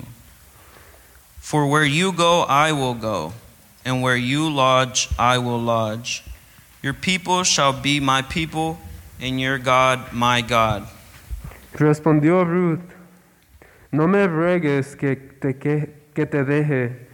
For 1.38 1.66
where 1.66 1.84
you 1.84 2.12
go, 2.12 2.42
I 2.42 2.72
will 2.72 2.92
go, 2.92 3.32
and 3.86 4.02
where 4.02 4.16
you 4.16 4.50
lodge, 4.50 5.08
I 5.18 5.38
will 5.38 5.58
lodge. 5.58 6.24
Your 6.82 6.92
people 6.92 7.42
shall 7.42 7.72
be 7.72 8.00
my 8.00 8.20
people, 8.20 8.78
and 9.18 9.40
your 9.40 9.56
God 9.56 10.12
my 10.12 10.42
God. 10.42 10.88
Respondió 11.72 12.44
Ruth, 12.46 12.84
no 13.92 14.06
me 14.06 14.26
ruegues 14.26 14.94
que 14.94 15.16
te, 15.40 15.54
que, 15.54 15.88
que 16.14 16.26
te 16.26 16.44
deje 16.44 17.08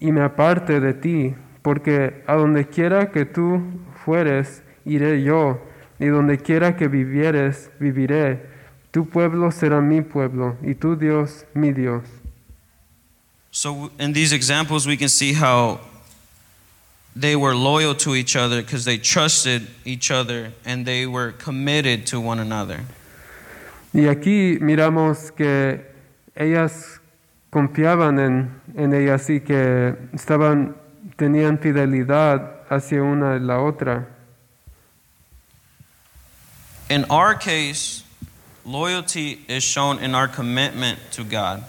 y 0.00 0.10
me 0.10 0.22
aparte 0.22 0.80
de 0.80 0.94
ti, 0.94 1.36
porque 1.62 2.24
a 2.26 2.34
donde 2.34 2.64
quiera 2.68 3.12
que 3.12 3.24
tú 3.24 3.84
fueres, 4.04 4.64
iré 4.84 5.22
yo, 5.22 5.60
y 6.04 6.08
donde 6.08 6.38
quiera 6.38 6.76
que 6.76 6.86
vivieres, 6.88 7.70
viviré. 7.80 8.40
Tu 8.90 9.08
pueblo 9.08 9.50
será 9.50 9.80
mi 9.80 10.02
pueblo, 10.02 10.56
y 10.62 10.74
tu 10.74 10.96
Dios 10.96 11.46
mi 11.54 11.72
Dios. 11.72 12.02
So, 13.50 13.90
in 13.98 14.12
these 14.12 14.32
examples, 14.32 14.86
we 14.86 14.96
can 14.96 15.08
see 15.08 15.32
how 15.32 15.80
they 17.16 17.36
were 17.36 17.54
loyal 17.54 17.94
to 17.94 18.14
each 18.14 18.36
other 18.36 18.60
because 18.60 18.84
they 18.84 18.98
trusted 18.98 19.68
each 19.84 20.10
other 20.10 20.52
and 20.64 20.84
they 20.84 21.06
were 21.06 21.32
committed 21.32 22.06
to 22.08 22.20
one 22.20 22.40
another. 22.40 22.80
Y 23.92 24.08
aquí 24.08 24.58
miramos 24.60 25.30
que 25.34 25.86
ellas 26.34 27.00
confiaban 27.50 28.18
en, 28.18 28.60
en 28.76 28.92
ellas 28.92 29.30
y 29.30 29.40
que 29.40 29.94
estaban, 30.12 30.76
tenían 31.16 31.58
fidelidad 31.58 32.64
hacia 32.68 33.02
una 33.02 33.36
y 33.36 33.40
la 33.40 33.60
otra. 33.60 34.13
In 36.90 37.06
our 37.08 37.34
case, 37.34 38.02
loyalty 38.64 39.40
is 39.48 39.64
shown 39.64 39.98
in 40.00 40.14
our 40.14 40.28
commitment 40.28 40.98
to 41.12 41.24
God. 41.24 41.64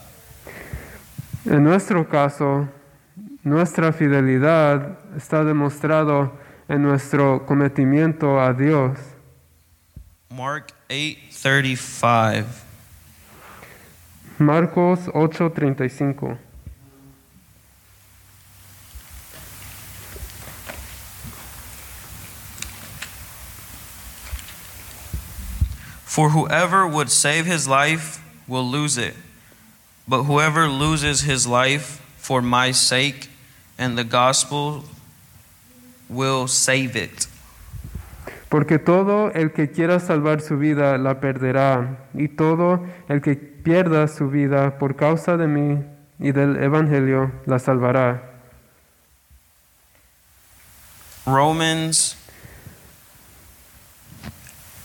En 1.45 1.63
nuestro 1.63 2.03
caso, 2.03 2.68
nuestra 3.43 3.93
fidelidad 3.93 4.97
está 5.16 5.45
demostrado 5.45 6.32
en 6.68 6.82
nuestro 6.82 7.45
cometimiento 7.45 8.41
a 8.41 8.53
Dios. 8.53 8.97
Mark 10.30 10.74
8:35. 10.89 12.45
Marcos 14.38 15.07
8:35. 15.13 16.38
For 26.16 26.30
whoever 26.30 26.88
would 26.88 27.09
save 27.11 27.45
his 27.45 27.68
life 27.68 28.24
will 28.47 28.63
lose 28.63 28.97
it, 28.97 29.16
but 30.07 30.24
whoever 30.24 30.70
loses 30.70 31.24
his 31.24 31.45
life 31.45 31.99
for 32.16 32.41
my 32.41 32.72
sake 32.72 33.28
and 33.78 33.97
the 33.97 34.05
gospel 34.05 34.86
will 36.07 36.47
save 36.47 36.95
it. 36.95 37.28
Porque 38.49 38.80
todo 38.80 39.30
el 39.36 39.49
que 39.49 39.68
quiera 39.68 39.99
salvar 39.99 40.39
su 40.39 40.57
vida 40.57 40.97
la 40.97 41.16
perderá, 41.20 41.97
y 42.13 42.30
todo 42.30 42.88
el 43.09 43.20
que 43.20 43.36
pierda 43.36 44.07
su 44.07 44.30
vida 44.30 44.80
por 44.80 44.95
causa 44.95 45.36
de 45.36 45.47
mí 45.47 45.84
y 46.18 46.32
del 46.32 46.63
Evangelio 46.63 47.34
la 47.45 47.59
salvará. 47.59 48.24
Romans 51.26 52.16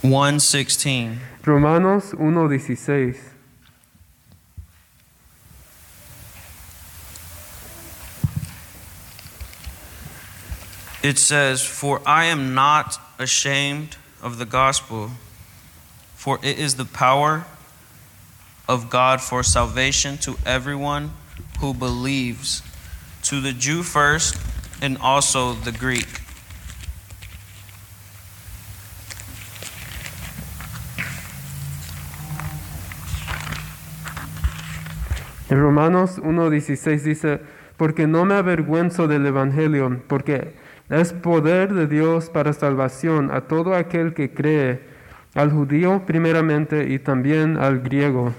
1:16. 0.03 1.19
Romanos 1.45 2.13
1:16. 2.13 3.17
It 11.03 11.19
says, 11.19 11.63
For 11.63 12.01
I 12.07 12.27
am 12.27 12.55
not 12.55 12.99
ashamed 13.19 13.97
of 14.23 14.39
the 14.39 14.45
gospel, 14.47 15.13
for 16.15 16.39
it 16.43 16.59
is 16.59 16.77
the 16.77 16.85
power 16.85 17.47
of 18.69 18.89
God 18.89 19.21
for 19.21 19.43
salvation 19.43 20.17
to 20.19 20.37
everyone 20.47 21.13
who 21.61 21.75
believes, 21.75 22.63
to 23.25 23.41
the 23.41 23.53
Jew 23.53 23.83
first, 23.83 24.37
and 24.81 24.97
also 24.99 25.53
the 25.55 25.73
Greek. 25.73 26.21
En 35.51 35.61
Romanos 35.61 36.19
1.16 36.19 37.03
dice, 37.03 37.41
porque 37.77 38.07
no 38.07 38.25
me 38.25 38.37
avergüenzo 38.37 39.09
del 39.09 39.27
Evangelio, 39.27 40.01
porque 40.07 40.55
es 40.89 41.13
poder 41.13 41.75
de 41.75 41.89
Dios 41.89 42.31
para 42.31 42.53
salvación 42.53 43.33
a 43.33 43.41
todo 43.43 43.75
aquel 43.75 44.15
que 44.15 44.33
cree, 44.33 44.81
al 45.35 45.51
judío 45.51 46.07
primeramente 46.07 46.93
y 46.93 47.01
también 47.01 47.57
al 47.57 47.81
griego. 47.81 48.33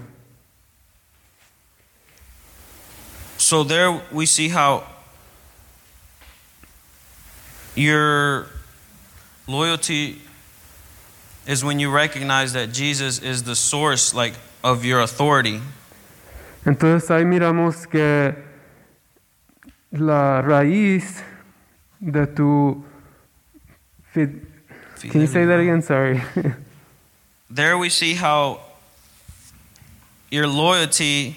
So 3.38 3.66
there 3.66 4.02
we 4.14 4.26
see 4.26 4.48
how 4.48 4.84
your 7.76 8.46
loyalty 9.48 10.22
is 11.46 11.62
when 11.62 11.78
you 11.78 11.92
recognize 11.92 12.54
that 12.54 12.72
Jesus 12.72 13.20
is 13.20 13.44
the 13.44 13.56
source 13.56 14.14
like 14.14 14.36
of 14.64 14.86
your 14.86 15.02
authority. 15.02 15.60
Entonces 16.66 17.10
ahí 17.10 17.26
miramos 17.26 17.88
que 17.88 18.36
la 19.92 20.42
raíz 20.42 21.24
de 22.00 22.28
tu... 22.28 22.84
Can 24.14 25.22
you 25.22 25.28
say 25.28 25.46
that 25.46 25.60
again? 25.60 25.82
Sorry. 25.82 26.22
There 27.50 27.78
we 27.78 27.90
see 27.90 28.14
how 28.14 28.60
your 30.30 30.48
loyalty 30.48 31.36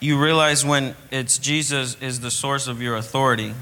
you 0.00 0.18
realize 0.22 0.64
when 0.64 0.94
it's 1.10 1.38
Jesus 1.38 1.96
is 2.00 2.20
the 2.20 2.30
source 2.30 2.68
of 2.68 2.80
your 2.80 2.96
authority. 2.96 3.54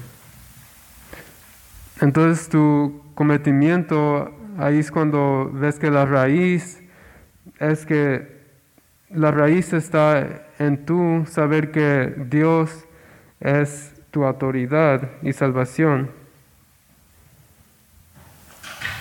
Entonces 2.01 2.49
tu 2.49 3.01
cometimiento, 3.15 4.31
ahí 4.57 4.79
es 4.79 4.91
cuando 4.91 5.49
ves 5.51 5.79
que 5.79 5.89
la 5.89 6.05
raíz 6.05 6.81
es 7.59 7.85
que 7.85 8.34
la 9.09 9.31
raíz 9.31 9.73
está 9.73 10.47
en 10.59 10.85
tu 10.85 11.25
saber 11.29 11.71
que 11.71 12.13
Dios 12.29 12.69
es 13.39 13.91
tu 14.11 14.23
autoridad 14.23 15.09
y 15.21 15.33
salvación. 15.33 16.11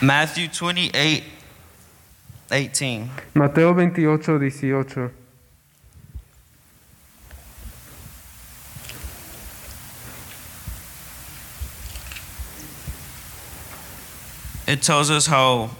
Matthew 0.00 0.48
28 0.48 1.24
18. 2.48 3.10
Mateo 3.34 3.74
28, 3.74 4.38
18. 4.38 5.12
It 14.66 14.82
tells 14.82 15.10
us 15.10 15.26
how 15.26 15.70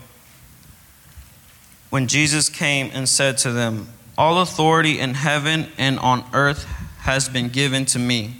when 1.90 2.06
Jesus 2.06 2.48
came 2.48 2.90
and 2.92 3.08
said 3.08 3.38
to 3.38 3.52
them, 3.52 3.88
All 4.16 4.40
authority 4.40 5.00
in 5.00 5.14
heaven 5.14 5.68
and 5.76 5.98
on 5.98 6.24
earth 6.32 6.66
has 7.00 7.28
been 7.28 7.48
given 7.48 7.84
to 7.86 7.98
me. 7.98 8.36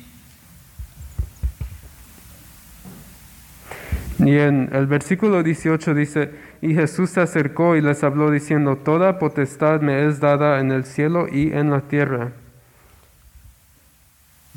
Y 4.19 4.39
en 4.39 4.71
el 4.73 4.87
versículo 4.87 5.43
18 5.43 5.95
dice, 5.95 6.31
y 6.63 6.75
Jesús 6.75 7.11
se 7.11 7.21
acercó 7.21 7.77
y 7.77 7.83
les 7.83 8.03
habló 8.05 8.31
diciendo, 8.31 8.77
toda 8.77 9.19
potestad 9.19 9.81
me 9.81 10.07
es 10.07 10.21
dada 10.21 10.61
en 10.61 10.71
el 10.71 10.85
cielo 10.85 11.27
y 11.31 11.53
en 11.53 11.71
la 11.71 11.81
tierra. 11.83 12.33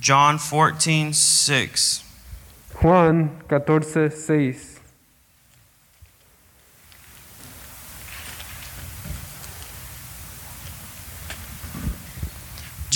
John 0.02 0.38
14 0.38 1.14
6. 1.14 2.04
Juan 2.76 3.32
14, 3.48 4.12
6. 4.12 4.77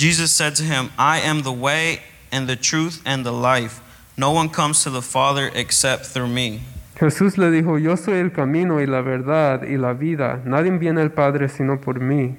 Jesus 0.02 0.32
said 0.32 0.56
to 0.56 0.64
him, 0.64 0.90
I 0.98 1.20
am 1.20 1.42
the 1.42 1.52
way 1.52 2.00
and 2.32 2.48
the 2.48 2.56
truth 2.56 3.00
and 3.06 3.24
the 3.24 3.30
life. 3.30 3.80
No 4.16 4.32
one 4.32 4.48
comes 4.48 4.82
to 4.82 4.90
the 4.90 5.00
Father 5.00 5.48
except 5.54 6.06
through 6.06 6.26
me. 6.26 6.62
Jesús 6.96 7.38
le 7.38 7.52
dijo, 7.52 7.80
yo 7.80 7.94
soy 7.94 8.18
el 8.18 8.30
camino 8.30 8.80
y 8.80 8.86
la 8.86 9.00
verdad 9.00 9.62
y 9.62 9.76
la 9.76 9.92
vida. 9.92 10.42
Nadie 10.44 10.76
viene 10.76 11.02
al 11.02 11.10
Padre 11.10 11.48
sino 11.48 11.76
por 11.76 12.00
mí. 12.00 12.34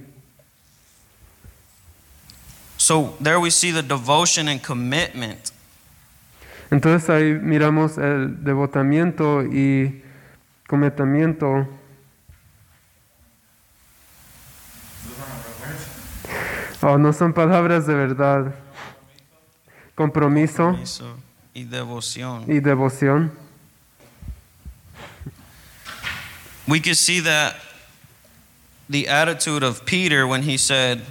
So 2.76 3.16
there 3.22 3.40
we 3.40 3.50
see 3.50 3.72
the 3.72 3.82
devotion 3.82 4.50
and 4.50 4.62
commitment. 4.62 5.54
Entonces 6.70 7.10
ahí 7.10 7.40
miramos 7.42 7.98
el 7.98 8.44
devotamiento 8.44 9.42
y 9.42 10.04
cometimiento. 10.68 11.66
Oh, 16.86 16.98
no 16.98 17.14
son 17.14 17.32
palabras 17.32 17.88
de 17.88 17.94
verdad. 17.94 18.54
Compromiso 19.96 20.66
Compromiso 20.66 21.16
y 21.54 21.64
devoción. 21.64 22.44
y 22.46 22.60
devoción. 22.60 23.32
We 26.68 26.82
could 26.82 26.98
see 26.98 27.22
that 27.22 27.56
the 28.90 29.08
attitude 29.08 29.64
of 29.64 29.86
Peter 29.86 30.28
when 30.28 30.44
he 30.44 30.58
said, 30.58 31.04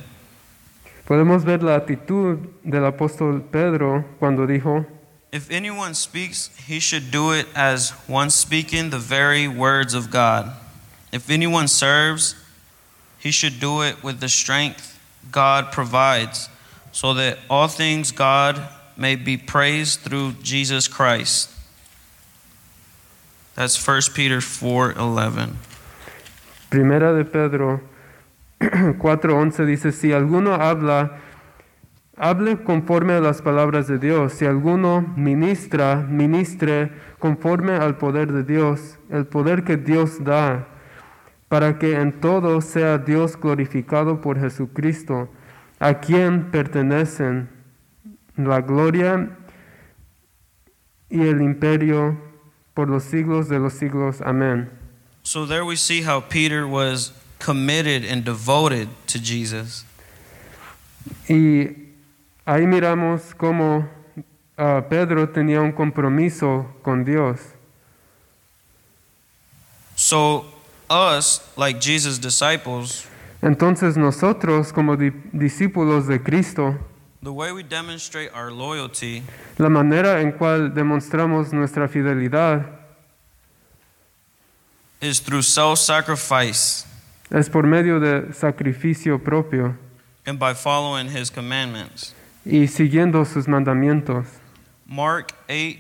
Podemos 1.07 1.43
ver 1.43 1.59
la 1.63 1.79
actitud 1.81 2.49
del 2.63 2.83
apóstol 2.83 3.43
Pedro 3.51 4.05
cuando 4.19 4.47
dijo, 4.47 4.85
If 5.33 5.51
anyone 5.51 5.95
speaks, 5.95 6.51
he 6.67 6.81
should 6.81 7.11
do 7.11 7.33
it 7.33 7.47
as 7.55 7.93
one 8.07 8.29
speaking 8.29 8.91
the 8.91 8.99
very 8.99 9.49
words 9.49 9.95
of 9.95 10.11
God. 10.11 10.53
If 11.13 11.31
anyone 11.31 11.67
serves, 11.67 12.35
he 13.19 13.31
should 13.31 13.59
do 13.59 13.81
it 13.81 14.03
with 14.03 14.21
the 14.21 14.29
strength 14.29 14.92
God 15.31 15.73
provides, 15.73 16.49
so 16.91 17.15
that 17.15 17.39
all 17.49 17.69
things 17.69 18.11
God 18.11 18.61
may 18.97 19.17
be 19.17 19.37
praised 19.37 20.01
through 20.01 20.33
Jesus 20.43 20.89
Christ. 20.89 21.51
That's 23.55 23.77
1 23.77 24.15
Peter 24.15 24.39
4:11. 24.39 25.57
Primera 26.71 27.15
de 27.15 27.25
Pedro 27.25 27.81
4:11 28.61 29.67
dice, 29.67 29.93
si 29.93 30.13
alguno 30.13 30.55
habla, 30.55 31.19
hable 32.17 32.57
conforme 32.65 33.15
a 33.15 33.21
las 33.21 33.43
palabras 33.43 33.89
de 33.89 33.99
Dios. 33.99 34.35
Si 34.35 34.47
alguno 34.47 35.03
ministra, 35.17 35.97
ministre 35.97 36.93
conforme 37.19 37.73
al 37.73 37.99
poder 37.99 38.33
de 38.33 38.43
Dios, 38.43 38.99
el 39.11 39.27
poder 39.27 39.65
que 39.65 39.77
Dios 39.77 40.23
da, 40.25 40.69
para 41.53 41.79
que 41.79 42.01
en 42.01 42.19
todo 42.19 42.63
sea 42.63 42.97
Dios 42.97 43.37
glorificado 43.39 44.23
por 44.23 44.41
Jesucristo, 44.41 45.29
a 45.79 46.01
quien 46.01 46.51
pertenecen 46.51 47.51
la 48.39 48.63
gloria 48.63 49.37
y 51.11 51.21
el 51.21 51.43
imperio 51.43 52.19
por 52.73 52.89
los 52.89 53.03
siglos 53.03 53.51
de 53.51 53.59
los 53.59 53.75
siglos. 53.75 54.23
Amén. 54.23 54.71
So 55.25 55.47
there 55.47 55.63
we 55.63 55.77
see 55.77 56.01
how 56.01 56.23
Peter 56.23 56.67
was 56.67 57.13
committed 57.39 58.07
and 58.11 58.25
devoted 58.25 58.89
to 59.09 59.19
Jesus. 59.19 59.85
Y 61.29 61.93
ahí 62.47 62.67
miramos 62.67 63.35
cómo 63.37 63.87
ah, 64.57 64.87
Pedro 64.89 65.29
tenía 65.29 65.61
un 65.61 65.73
compromiso 65.73 66.75
con 66.83 67.05
Dios. 67.05 67.41
So 69.95 70.62
us, 70.93 71.41
like 71.57 71.81
Jesus' 71.81 72.19
disciples, 72.21 73.07
Entonces 73.43 73.97
nosotros 73.97 74.73
como 74.73 74.97
di- 74.97 75.11
discípulos 75.33 76.07
de 76.07 76.21
Cristo, 76.23 76.79
The 77.23 77.31
way 77.33 77.53
we 77.53 77.63
demonstrate 77.63 78.31
our 78.35 78.51
loyalty 78.53 79.23
la 79.59 79.69
manera 79.69 80.21
en 80.21 80.33
cual 80.33 80.75
demostramos 80.75 81.53
nuestra 81.53 81.89
fidelidad 81.89 82.67
is 85.01 85.21
through 85.21 85.43
self 85.43 85.79
sacrifice 85.79 86.85
es 87.31 87.49
por 87.49 87.63
medio 87.67 87.99
de 88.01 88.33
sacrificio 88.33 89.19
propio 89.23 89.77
and 90.27 90.39
by 90.39 90.53
following 90.55 91.09
his 91.09 91.31
commandments. 91.31 92.15
y 92.45 92.67
siguiendo 92.67 93.25
sus 93.25 93.47
mandamientos. 93.49 94.27
Mark 94.87 95.33
8 95.49 95.79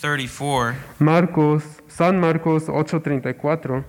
34 0.00 0.74
Marcos, 0.98 1.62
San 1.88 2.18
Marcos 2.18 2.68
8:34. 2.68 3.84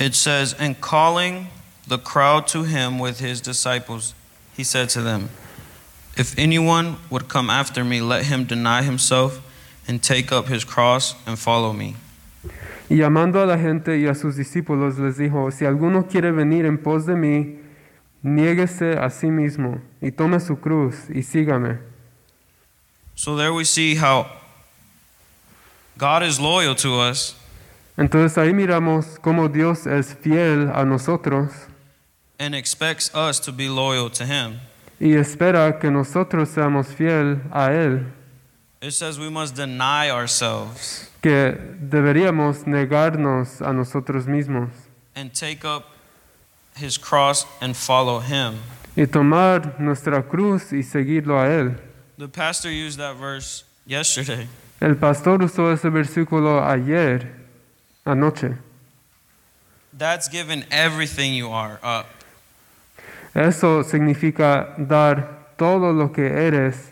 It 0.00 0.14
says, 0.14 0.54
And 0.54 0.80
calling 0.80 1.48
the 1.86 1.98
crowd 1.98 2.46
to 2.48 2.64
him 2.64 2.98
with 2.98 3.20
his 3.20 3.40
disciples, 3.40 4.14
he 4.56 4.64
said 4.64 4.88
to 4.90 5.02
them, 5.02 5.30
If 6.16 6.38
anyone 6.38 6.96
would 7.10 7.28
come 7.28 7.50
after 7.50 7.84
me, 7.84 8.00
let 8.00 8.26
him 8.26 8.44
deny 8.44 8.82
himself 8.82 9.40
and 9.86 10.02
take 10.02 10.32
up 10.32 10.48
his 10.48 10.64
cross 10.64 11.14
and 11.26 11.38
follow 11.38 11.72
me. 11.72 11.96
Y 12.88 12.96
llamando 12.96 13.42
a 13.42 13.46
la 13.46 13.56
gente 13.56 14.00
y 14.00 14.08
a 14.08 14.14
sus 14.14 14.36
discípulos 14.36 14.98
les 14.98 15.16
dijo, 15.16 15.50
si 15.52 15.64
alguno 15.64 16.08
quiere 16.08 16.32
venir 16.32 16.66
en 16.66 16.76
pos 16.78 17.06
de 17.06 17.14
mí, 17.14 17.58
niéguese 18.22 18.98
a 18.98 19.10
sí 19.10 19.30
mismo 19.30 19.80
y 20.02 20.10
tome 20.10 20.40
su 20.40 20.56
cruz 20.56 21.08
y 21.08 21.22
sígame. 21.22 21.78
So 23.14 23.36
there 23.36 23.52
we 23.52 23.64
see 23.64 23.96
how 23.96 24.26
God 25.98 26.22
is 26.22 26.40
loyal 26.40 26.74
to 26.76 26.98
us 27.00 27.34
Entonces 27.96 28.38
ahí 28.38 28.52
miramos 28.54 29.18
cómo 29.20 29.48
Dios 29.48 29.86
es 29.86 30.14
fiel 30.14 30.70
a 30.74 30.84
nosotros 30.84 31.50
and 32.38 32.54
expects 32.54 33.10
us 33.14 33.38
to 33.40 33.52
be 33.52 33.68
loyal 33.68 34.10
to 34.10 34.24
him. 34.24 34.60
y 34.98 35.14
espera 35.14 35.78
que 35.78 35.90
nosotros 35.90 36.48
seamos 36.48 36.86
fiel 36.88 37.42
a 37.52 37.72
Él, 37.72 38.06
It 38.82 38.92
says 38.92 39.18
we 39.18 39.28
must 39.28 39.54
deny 39.56 40.08
ourselves 40.10 41.10
que 41.20 41.52
deberíamos 41.80 42.66
negarnos 42.66 43.60
a 43.60 43.72
nosotros 43.74 44.26
mismos 44.26 44.70
and 45.14 45.34
take 45.34 45.64
up 45.66 45.84
his 46.76 46.96
cross 46.98 47.44
and 47.60 47.74
follow 47.76 48.20
him. 48.20 48.54
y 48.96 49.06
tomar 49.06 49.78
nuestra 49.78 50.22
cruz 50.22 50.72
y 50.72 50.82
seguirlo 50.82 51.38
a 51.38 51.46
Él. 51.48 51.76
The 52.16 52.28
pastor 52.28 52.70
used 52.70 52.98
that 52.98 53.16
verse 53.16 53.64
yesterday. 53.86 54.46
El 54.80 54.96
pastor 54.96 55.42
usó 55.42 55.70
ese 55.72 55.90
versículo 55.90 56.62
ayer, 56.66 57.28
anoche. 58.04 58.56
That's 59.92 60.28
giving 60.28 60.64
everything 60.70 61.34
you 61.34 61.50
are 61.50 61.78
up. 61.82 62.06
Eso 63.34 63.82
significa 63.82 64.74
dar 64.78 65.54
todo 65.56 65.92
lo 65.92 66.12
que 66.12 66.26
eres 66.26 66.90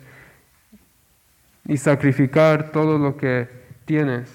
y 1.67 1.77
sacrificar 1.77 2.71
todo 2.73 2.99
lo 2.99 3.17
que 3.17 3.49
tienes. 3.87 4.29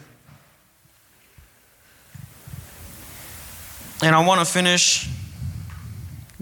And 4.01 4.15
I 4.15 4.25
want 4.25 4.39
to 4.39 4.45
finish 4.45 5.09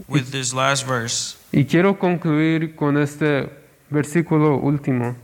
with 0.07 0.32
this 0.32 0.53
last 0.53 0.86
verse. 0.86 1.38
Y 1.53 1.65
quiero 1.65 1.99
concluir 1.99 2.75
con 2.75 2.97
este 2.97 3.49
versículo 3.91 4.57
último. 4.57 5.15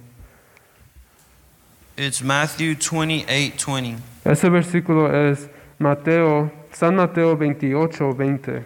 It's 1.97 2.21
Matthew 2.21 2.75
28:20. 2.75 3.57
20. 3.57 3.97
Ese 4.27 4.49
versículo 4.49 5.09
es 5.09 5.47
Mateo, 5.79 6.51
San 6.73 6.97
Mateo 6.97 7.33
28, 7.37 8.13
20. 8.13 8.65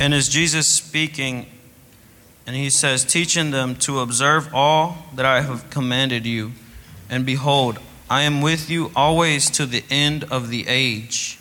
And 0.00 0.12
it's 0.12 0.28
Jesus 0.28 0.66
speaking, 0.66 1.46
and 2.44 2.56
he 2.56 2.70
says, 2.70 3.04
teaching 3.04 3.52
them 3.52 3.76
to 3.76 4.00
observe 4.00 4.52
all 4.52 5.06
that 5.14 5.24
I 5.24 5.42
have 5.42 5.70
commanded 5.70 6.26
you. 6.26 6.54
And 7.08 7.24
behold, 7.24 7.78
I 8.10 8.22
am 8.22 8.42
with 8.42 8.68
you 8.68 8.90
always 8.96 9.48
to 9.50 9.64
the 9.64 9.84
end 9.88 10.24
of 10.24 10.50
the 10.50 10.66
age. 10.66 11.38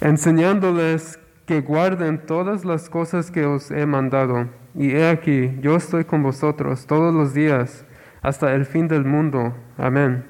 enseñándoles 0.00 1.21
que 1.46 1.60
guarden 1.60 2.26
todas 2.26 2.64
las 2.64 2.88
cosas 2.88 3.30
que 3.30 3.44
os 3.44 3.70
he 3.70 3.86
mandado. 3.86 4.48
Y 4.74 4.92
he 4.92 5.08
aquí, 5.08 5.58
yo 5.60 5.76
estoy 5.76 6.04
con 6.04 6.22
vosotros 6.22 6.86
todos 6.86 7.14
los 7.14 7.34
días 7.34 7.84
hasta 8.22 8.54
el 8.54 8.64
fin 8.64 8.88
del 8.88 9.04
mundo. 9.04 9.54
Amén. 9.76 10.24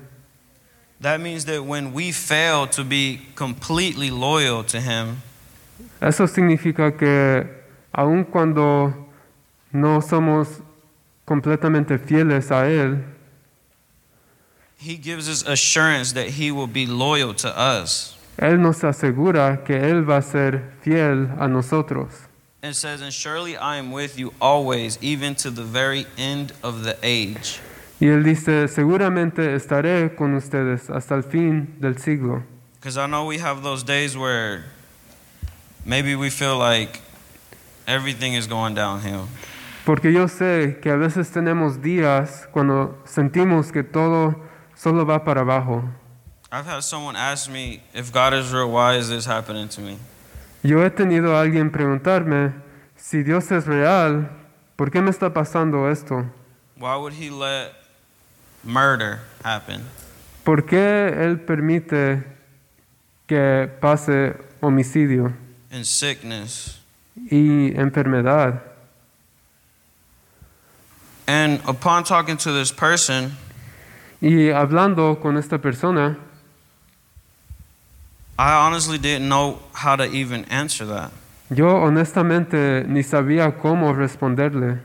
That 1.00 1.20
means 1.20 1.44
that 1.46 1.64
when 1.64 1.92
we 1.92 2.12
fail 2.12 2.66
to 2.68 2.84
be 2.84 3.20
completely 3.34 4.10
loyal 4.10 4.64
to 4.64 4.80
him, 4.80 5.20
Eso 6.00 6.26
significa 6.26 6.96
que 6.96 7.46
aun 7.92 8.24
cuando 8.24 9.08
no 9.72 10.00
somos 10.00 10.48
completamente 11.24 11.98
fieles 11.98 12.50
a 12.50 12.68
Él, 12.68 13.04
he 14.78 14.96
gives 14.96 15.28
us 15.28 15.44
assurance 15.46 16.12
that 16.12 16.30
he 16.30 16.50
will 16.50 16.66
be 16.66 16.86
loyal 16.86 17.32
to 17.34 17.48
us. 17.56 18.16
Él 18.42 18.60
nos 18.60 18.82
asegura 18.82 19.62
que 19.64 19.76
Él 19.76 20.08
va 20.08 20.16
a 20.16 20.22
ser 20.22 20.74
fiel 20.80 21.30
a 21.38 21.46
nosotros. 21.46 22.28
It 22.62 22.74
says, 22.74 23.00
And 23.00 23.12
surely 23.12 23.56
I 23.56 23.76
am 23.76 23.92
with 23.92 24.18
you 24.18 24.32
always, 24.40 24.98
even 25.00 25.34
to 25.36 25.50
the 25.50 25.62
very 25.62 26.06
end 26.16 26.52
of 26.62 26.82
the 26.84 26.96
age. 27.02 27.60
Y 28.00 28.08
Él 28.08 28.24
dice, 28.24 28.66
seguramente 28.66 29.54
estaré 29.54 30.16
con 30.16 30.34
ustedes 30.34 30.90
hasta 30.90 31.14
el 31.14 31.22
fin 31.22 31.76
del 31.80 31.98
siglo. 31.98 32.42
Because 32.80 32.98
I 32.98 33.06
know 33.06 33.26
we 33.26 33.38
have 33.38 33.62
those 33.62 33.84
days 33.84 34.16
where 34.16 34.64
maybe 35.84 36.16
we 36.16 36.28
feel 36.28 36.58
like 36.58 37.00
everything 37.86 38.34
is 38.34 38.48
going 38.48 38.74
downhill. 38.74 39.28
Porque 39.84 40.12
yo 40.12 40.26
sé 40.26 40.80
que 40.80 40.90
a 40.90 40.96
veces 40.96 41.30
tenemos 41.30 41.80
días 41.80 42.48
cuando 42.52 42.98
sentimos 43.04 43.70
que 43.70 43.84
todo 43.84 44.34
solo 44.74 45.04
va 45.04 45.24
para 45.24 45.42
abajo. 45.42 45.84
I've 46.54 46.66
had 46.66 46.84
someone 46.84 47.16
ask 47.16 47.50
me, 47.50 47.80
if 47.94 48.12
God 48.12 48.34
is 48.34 48.52
real, 48.52 48.70
why 48.70 48.96
is 48.96 49.08
this 49.08 49.24
happening 49.24 49.68
to 49.70 49.80
me? 49.80 49.96
Yo 50.62 50.82
he 50.84 50.90
tenido 50.90 51.34
a 51.34 51.40
alguien 51.40 51.70
preguntarme, 51.70 52.52
si 52.94 53.22
Dios 53.22 53.50
es 53.50 53.66
real, 53.66 54.28
¿por 54.76 54.90
qué 54.90 55.02
me 55.02 55.10
está 55.10 55.32
pasando 55.32 55.90
esto? 55.90 56.26
Why 56.78 56.96
would 56.96 57.14
He 57.14 57.30
let 57.30 57.72
murder 58.62 59.20
happen? 59.42 59.80
¿Por 60.44 60.66
qué 60.66 61.08
Él 61.24 61.40
permite 61.40 62.22
que 63.26 63.70
pase 63.80 64.36
homicidio 64.60 65.32
And 65.70 65.86
sickness? 65.86 66.80
y 67.30 67.72
enfermedad? 67.76 68.60
And 71.26 71.62
upon 71.66 72.04
talking 72.04 72.36
to 72.36 72.52
this 72.52 72.70
person, 72.72 73.38
Y 74.20 74.50
hablando 74.50 75.18
con 75.20 75.36
esta 75.38 75.58
persona, 75.58 76.16
I 78.44 78.54
honestly 78.66 78.98
didn't 78.98 79.28
know 79.28 79.60
how 79.72 79.94
to 79.94 80.04
even 80.04 80.44
answer 80.46 80.84
that. 80.86 81.12
yo 81.54 81.66
honestamente 81.68 82.84
ni 82.88 83.02
sabía 83.02 83.52
cómo 83.60 83.94
responderle, 83.94 84.80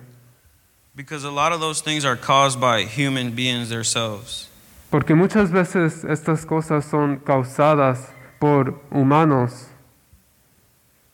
Because 0.95 1.23
a 1.23 1.31
lot 1.31 1.51
of 1.51 1.59
those 1.59 1.81
things 1.81 2.05
are 2.05 2.15
caused 2.15 2.59
by 2.59 2.83
human 2.83 3.31
beings 3.31 3.69
themselves. 3.69 4.47
porque 4.91 5.15
muchas 5.15 5.49
veces 5.49 6.03
estas 6.03 6.45
cosas 6.45 6.85
son 6.85 7.17
causadas 7.19 8.11
por 8.39 8.75
humanos. 8.91 9.69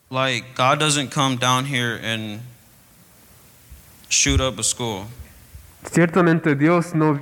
Like, 0.09 0.53
God 0.55 0.79
doesn't 0.79 1.11
come 1.11 1.37
down 1.37 1.65
here 1.65 1.95
and 2.03 2.41
shoot 4.09 4.41
up 4.41 4.59
a 4.59 4.63
school. 4.63 5.05
Ciertamente 5.85 6.55
Dios 6.59 6.93
no 6.93 7.19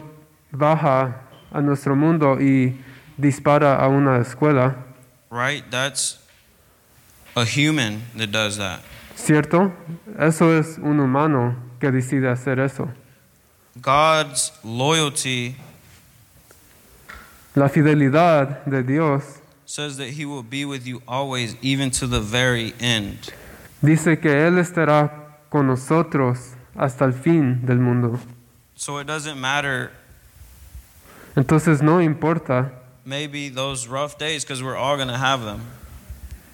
baja 0.52 1.14
a 1.54 1.62
nuestro 1.62 1.96
mundo 1.96 2.38
y 2.40 2.76
dispara 3.20 3.78
a 3.80 3.88
una 3.88 4.20
escuela, 4.20 4.76
Right? 5.32 5.64
That's 5.72 6.20
a 7.36 7.46
human 7.46 8.04
that 8.18 8.32
does 8.32 8.58
that. 8.58 8.82
¿cierto? 9.16 9.72
Eso 10.20 10.52
es 10.58 10.78
un 10.78 11.00
humano 11.00 11.56
que 11.80 11.92
decide 11.92 12.30
hacer 12.30 12.60
eso. 12.60 12.90
God's 13.82 14.52
loyalty 14.64 15.56
La 17.56 17.68
fidelidad 17.70 18.64
de 18.66 18.84
Dios 18.84 19.40
says 19.66 19.98
that 19.98 20.10
He 20.18 20.26
will 20.26 20.44
be 20.44 20.64
with 20.66 20.86
you 20.86 21.02
always, 21.08 21.56
even 21.62 21.92
to 21.92 22.08
the 22.08 22.20
very 22.20 22.74
end. 22.80 23.34
dice 23.82 24.20
que 24.20 24.30
Él 24.48 24.58
estará 24.58 25.38
con 25.50 25.68
nosotros 25.68 26.54
hasta 26.78 27.06
el 27.06 27.14
fin 27.14 27.66
del 27.66 27.78
mundo. 27.80 28.20
So 28.76 29.00
it 29.00 29.08
doesn't 29.08 29.38
matter, 29.40 29.92
Entonces 31.36 31.82
no 31.82 32.00
importa, 32.02 32.72
maybe 33.06 33.50
those 33.50 33.88
rough 33.88 34.18
days, 34.18 34.44
because 34.44 34.62
we're 34.64 34.76
all 34.78 34.96
going 34.96 35.08
to 35.10 35.18
have 35.18 35.44
them. 35.44 35.62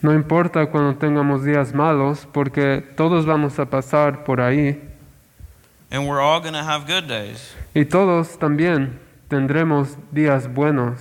no 0.02 0.12
importa 0.12 0.68
cuando 0.68 0.94
tengamos 1.00 1.44
días 1.44 1.74
malos, 1.74 2.26
porque 2.32 2.82
todos 2.96 3.26
vamos 3.26 3.58
a 3.60 3.66
pasar 3.66 4.24
por 4.26 4.38
ahí 4.40 4.80
And 5.90 6.06
we're 6.08 6.20
all 6.20 6.40
going 6.42 6.54
to 6.54 6.64
have 6.64 6.86
good 6.86 7.08
days. 7.08 7.54
y 7.76 7.84
todos 7.86 8.38
también 8.38 9.00
tendremos 9.30 9.96
días 10.14 10.48
buenos. 10.54 11.00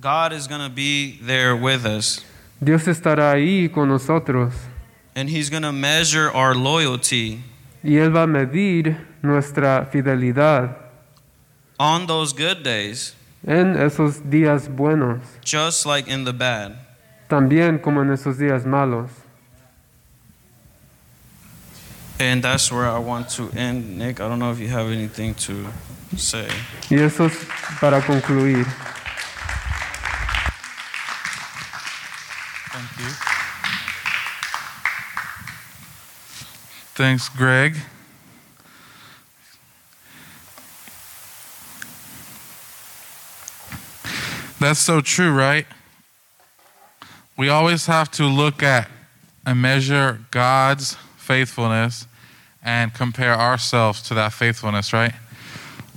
God 0.00 0.32
is 0.32 0.46
going 0.46 0.60
to 0.60 0.68
be 0.68 1.18
there 1.22 1.56
with 1.56 1.84
us, 1.86 2.24
Dios 2.62 2.84
estará 2.86 3.32
ahí 3.32 3.68
con 3.72 3.88
nosotros 3.88 4.52
and 5.16 5.28
He's 5.30 5.50
going 5.50 5.62
to 5.62 5.72
measure 5.72 6.30
our 6.30 6.54
loyalty 6.54 7.42
y 7.82 7.96
Él 7.96 8.14
va 8.14 8.22
a 8.24 8.26
medir 8.26 8.96
nuestra 9.22 9.88
fidelidad 9.90 10.76
on 11.80 12.06
those 12.06 12.32
good 12.32 12.62
days, 12.64 13.14
en 13.46 13.76
esos 13.76 14.28
días 14.30 14.68
buenos, 14.68 15.20
just 15.44 15.86
like 15.86 16.10
in 16.10 16.24
the 16.24 16.32
bad. 16.32 16.72
también 17.28 17.78
como 17.78 18.02
en 18.02 18.10
esos 18.10 18.38
días 18.38 18.64
malos. 18.64 19.10
And 22.20 22.42
that's 22.42 22.72
where 22.72 22.88
I 22.88 22.98
want 22.98 23.28
to 23.36 23.48
end. 23.56 23.96
Nick, 23.96 24.20
I 24.20 24.28
don't 24.28 24.40
know 24.40 24.50
if 24.50 24.58
you 24.58 24.68
have 24.68 24.90
anything 24.90 25.34
to 25.34 25.68
say. 26.16 26.48
Y 26.90 26.96
eso 26.96 27.26
es 27.26 27.46
para 27.80 28.00
concluir. 28.00 28.66
Thank 32.72 32.98
you. 32.98 33.12
Thanks, 36.96 37.28
Greg. 37.28 37.76
That's 44.60 44.80
so 44.80 45.00
true, 45.00 45.32
right? 45.32 45.66
We 47.36 47.48
always 47.48 47.86
have 47.86 48.10
to 48.12 48.24
look 48.24 48.62
at 48.62 48.90
and 49.46 49.62
measure 49.62 50.20
God's 50.32 50.94
faithfulness 51.16 52.06
and 52.62 52.92
compare 52.92 53.34
ourselves 53.34 54.02
to 54.02 54.14
that 54.14 54.32
faithfulness, 54.32 54.92
right? 54.92 55.14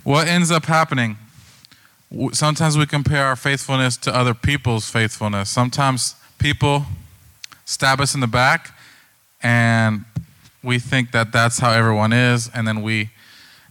What 0.04 0.28
ends 0.28 0.52
up 0.52 0.66
happening? 0.66 1.18
Sometimes 2.34 2.78
we 2.78 2.86
compare 2.86 3.26
our 3.26 3.36
faithfulness 3.36 3.98
to 3.98 4.16
other 4.16 4.36
people's 4.36 4.90
faithfulness. 4.90 5.50
Sometimes 5.50 6.16
people 6.38 6.86
stab 7.66 8.00
us 8.00 8.14
in 8.14 8.20
the 8.20 8.28
back 8.28 8.78
and 9.42 10.06
we 10.64 10.78
think 10.78 11.12
that 11.12 11.32
that's 11.32 11.58
how 11.58 11.72
everyone 11.72 12.14
is 12.14 12.50
and 12.54 12.68
then 12.68 12.84
we 12.84 13.10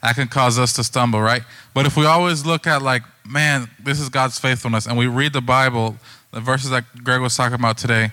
that 0.02 0.14
can 0.14 0.28
cause 0.28 0.58
us 0.58 0.72
to 0.74 0.84
stumble 0.84 1.20
right? 1.20 1.42
But 1.74 1.86
if 1.86 1.96
we 1.96 2.06
always 2.06 2.44
look 2.44 2.66
at 2.66 2.82
like 2.82 3.02
man 3.24 3.68
this 3.82 4.00
is 4.00 4.08
god's 4.08 4.38
faithfulness 4.38 4.86
and 4.86 4.98
we 4.98 5.06
read 5.06 5.32
the 5.32 5.40
bible 5.40 5.96
the 6.32 6.40
verses 6.40 6.70
that 6.70 6.84
greg 7.04 7.20
was 7.20 7.36
talking 7.36 7.54
about 7.54 7.78
today 7.78 8.10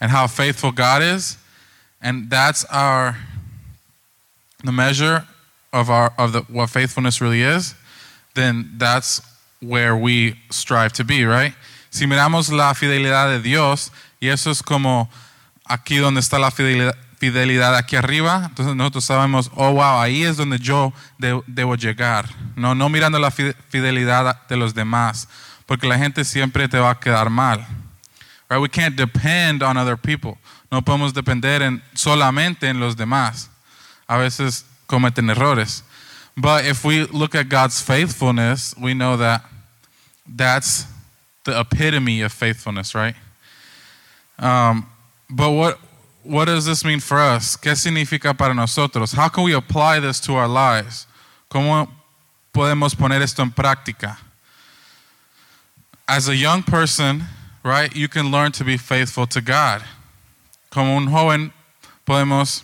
and 0.00 0.10
how 0.10 0.26
faithful 0.26 0.72
god 0.72 1.02
is 1.02 1.36
and 2.00 2.30
that's 2.30 2.64
our 2.66 3.18
the 4.62 4.72
measure 4.72 5.26
of 5.72 5.90
our 5.90 6.14
of 6.16 6.32
the 6.32 6.40
what 6.42 6.70
faithfulness 6.70 7.20
really 7.20 7.42
is 7.42 7.74
then 8.34 8.70
that's 8.76 9.20
where 9.60 9.96
we 9.96 10.36
strive 10.50 10.92
to 10.92 11.04
be 11.04 11.24
right? 11.24 11.54
Si 11.90 12.06
miramos 12.06 12.50
la 12.50 12.74
fidelidad 12.74 13.30
de 13.30 13.40
dios 13.40 13.90
y 14.20 14.28
eso 14.28 14.50
es 14.50 14.62
como 14.62 15.08
aquí 15.68 15.98
donde 15.98 16.20
está 16.20 16.38
la 16.38 16.50
fidelidad, 16.50 16.96
fidelidad 17.24 17.74
aquí 17.74 17.96
arriba, 17.96 18.46
entonces 18.48 18.76
nosotros 18.76 19.04
sabemos, 19.04 19.50
oh 19.54 19.72
wow, 19.72 20.00
ahí 20.00 20.24
es 20.24 20.36
donde 20.36 20.58
yo 20.58 20.92
de- 21.18 21.42
debo 21.46 21.74
llegar. 21.74 22.28
No, 22.54 22.74
no 22.74 22.88
mirando 22.90 23.18
la 23.18 23.30
fi- 23.30 23.54
fidelidad 23.70 24.46
de 24.46 24.56
los 24.56 24.74
demás, 24.74 25.26
porque 25.64 25.86
la 25.86 25.96
gente 25.96 26.24
siempre 26.24 26.68
te 26.68 26.78
va 26.78 26.90
a 26.90 27.00
quedar 27.00 27.30
mal. 27.30 27.66
We 28.50 28.68
can't 28.68 28.94
depend 28.94 29.62
on 29.62 29.76
other 29.76 29.96
people. 29.96 30.36
No 30.70 30.82
podemos 30.82 31.12
depender 31.14 31.62
en, 31.62 31.82
solamente 31.94 32.68
en 32.68 32.78
los 32.78 32.94
demás. 32.94 33.48
A 34.06 34.16
veces 34.18 34.64
cometen 34.86 35.28
errores. 35.30 35.82
But 36.36 36.64
if 36.66 36.84
we 36.84 37.06
look 37.10 37.34
at 37.34 37.48
God's 37.48 37.80
faithfulness, 37.82 38.74
we 38.78 38.92
know 38.92 39.16
that 39.16 39.42
that's 40.26 40.86
the 41.44 41.58
epitome 41.58 42.20
of 42.22 42.32
faithfulness, 42.32 42.94
right? 42.94 43.16
Um, 44.38 44.86
but 45.30 45.50
what 45.50 45.78
what 46.24 46.46
does 46.46 46.64
this 46.64 46.84
mean 46.84 47.00
for 47.00 47.18
us? 47.18 47.56
¿Qué 47.56 47.76
significa 47.76 48.36
para 48.36 48.54
nosotros? 48.54 49.12
How 49.12 49.28
can 49.28 49.44
we 49.44 49.52
apply 49.52 50.00
this 50.00 50.20
to 50.20 50.34
our 50.34 50.48
lives? 50.48 51.06
¿Cómo 51.50 51.88
podemos 52.52 52.94
poner 52.94 53.22
esto 53.22 53.42
en 53.42 53.50
práctica? 53.50 54.16
As 56.08 56.28
a 56.28 56.34
young 56.34 56.62
person, 56.62 57.24
right, 57.62 57.94
you 57.94 58.08
can 58.08 58.30
learn 58.30 58.52
to 58.52 58.64
be 58.64 58.76
faithful 58.76 59.26
to 59.26 59.40
God. 59.40 59.82
Como 60.70 60.96
un 60.96 61.06
joven 61.06 61.52
podemos 62.06 62.62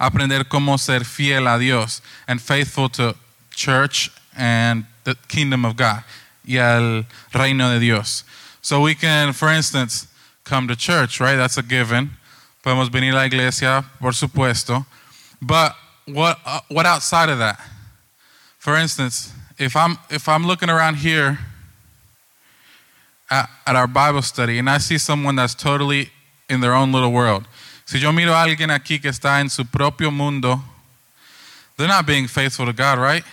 aprender 0.00 0.44
cómo 0.44 0.78
ser 0.78 1.00
fiel 1.00 1.46
a 1.46 1.58
Dios 1.58 2.00
and 2.26 2.40
faithful 2.40 2.88
to 2.88 3.14
church 3.54 4.10
and 4.36 4.84
the 5.04 5.14
kingdom 5.28 5.64
of 5.64 5.76
God 5.76 6.02
y 6.46 6.56
al 6.56 7.04
reino 7.34 7.72
de 7.72 7.80
Dios. 7.80 8.24
So 8.62 8.80
we 8.80 8.94
can, 8.94 9.32
for 9.32 9.48
instance, 9.48 10.08
come 10.44 10.66
to 10.68 10.76
church, 10.76 11.20
right? 11.20 11.36
That's 11.36 11.58
a 11.58 11.62
given. 11.62 12.17
Podemos 12.68 12.90
venir 12.90 13.14
a 13.14 13.16
la 13.16 13.24
iglesia, 13.24 13.82
por 13.98 14.12
supuesto. 14.12 14.84
But 15.40 15.74
what 16.04 16.38
uh, 16.44 16.60
what 16.68 16.84
outside 16.84 17.30
of 17.30 17.38
that? 17.38 17.58
For 18.58 18.76
instance, 18.76 19.32
if 19.56 19.74
I'm 19.74 19.96
if 20.10 20.28
I'm 20.28 20.46
looking 20.46 20.68
around 20.68 20.96
here 20.96 21.38
at, 23.30 23.48
at 23.66 23.74
our 23.74 23.86
Bible 23.86 24.20
study 24.20 24.58
and 24.58 24.68
I 24.68 24.76
see 24.76 24.98
someone 24.98 25.34
that's 25.34 25.54
totally 25.54 26.10
in 26.50 26.60
their 26.60 26.74
own 26.74 26.92
little 26.92 27.10
world. 27.10 27.48
Si 27.86 28.00
yo 28.00 28.12
miro 28.12 28.34
a 28.34 28.44
alguien 28.44 28.68
aquí 28.68 29.00
que 29.00 29.10
está 29.10 29.40
en 29.40 29.48
su 29.48 29.64
propio 29.64 30.10
mundo, 30.10 30.60
they're 31.78 31.88
not 31.88 32.06
being 32.06 32.28
faithful 32.28 32.66
to 32.66 32.74
God, 32.74 32.98
right? 32.98 33.24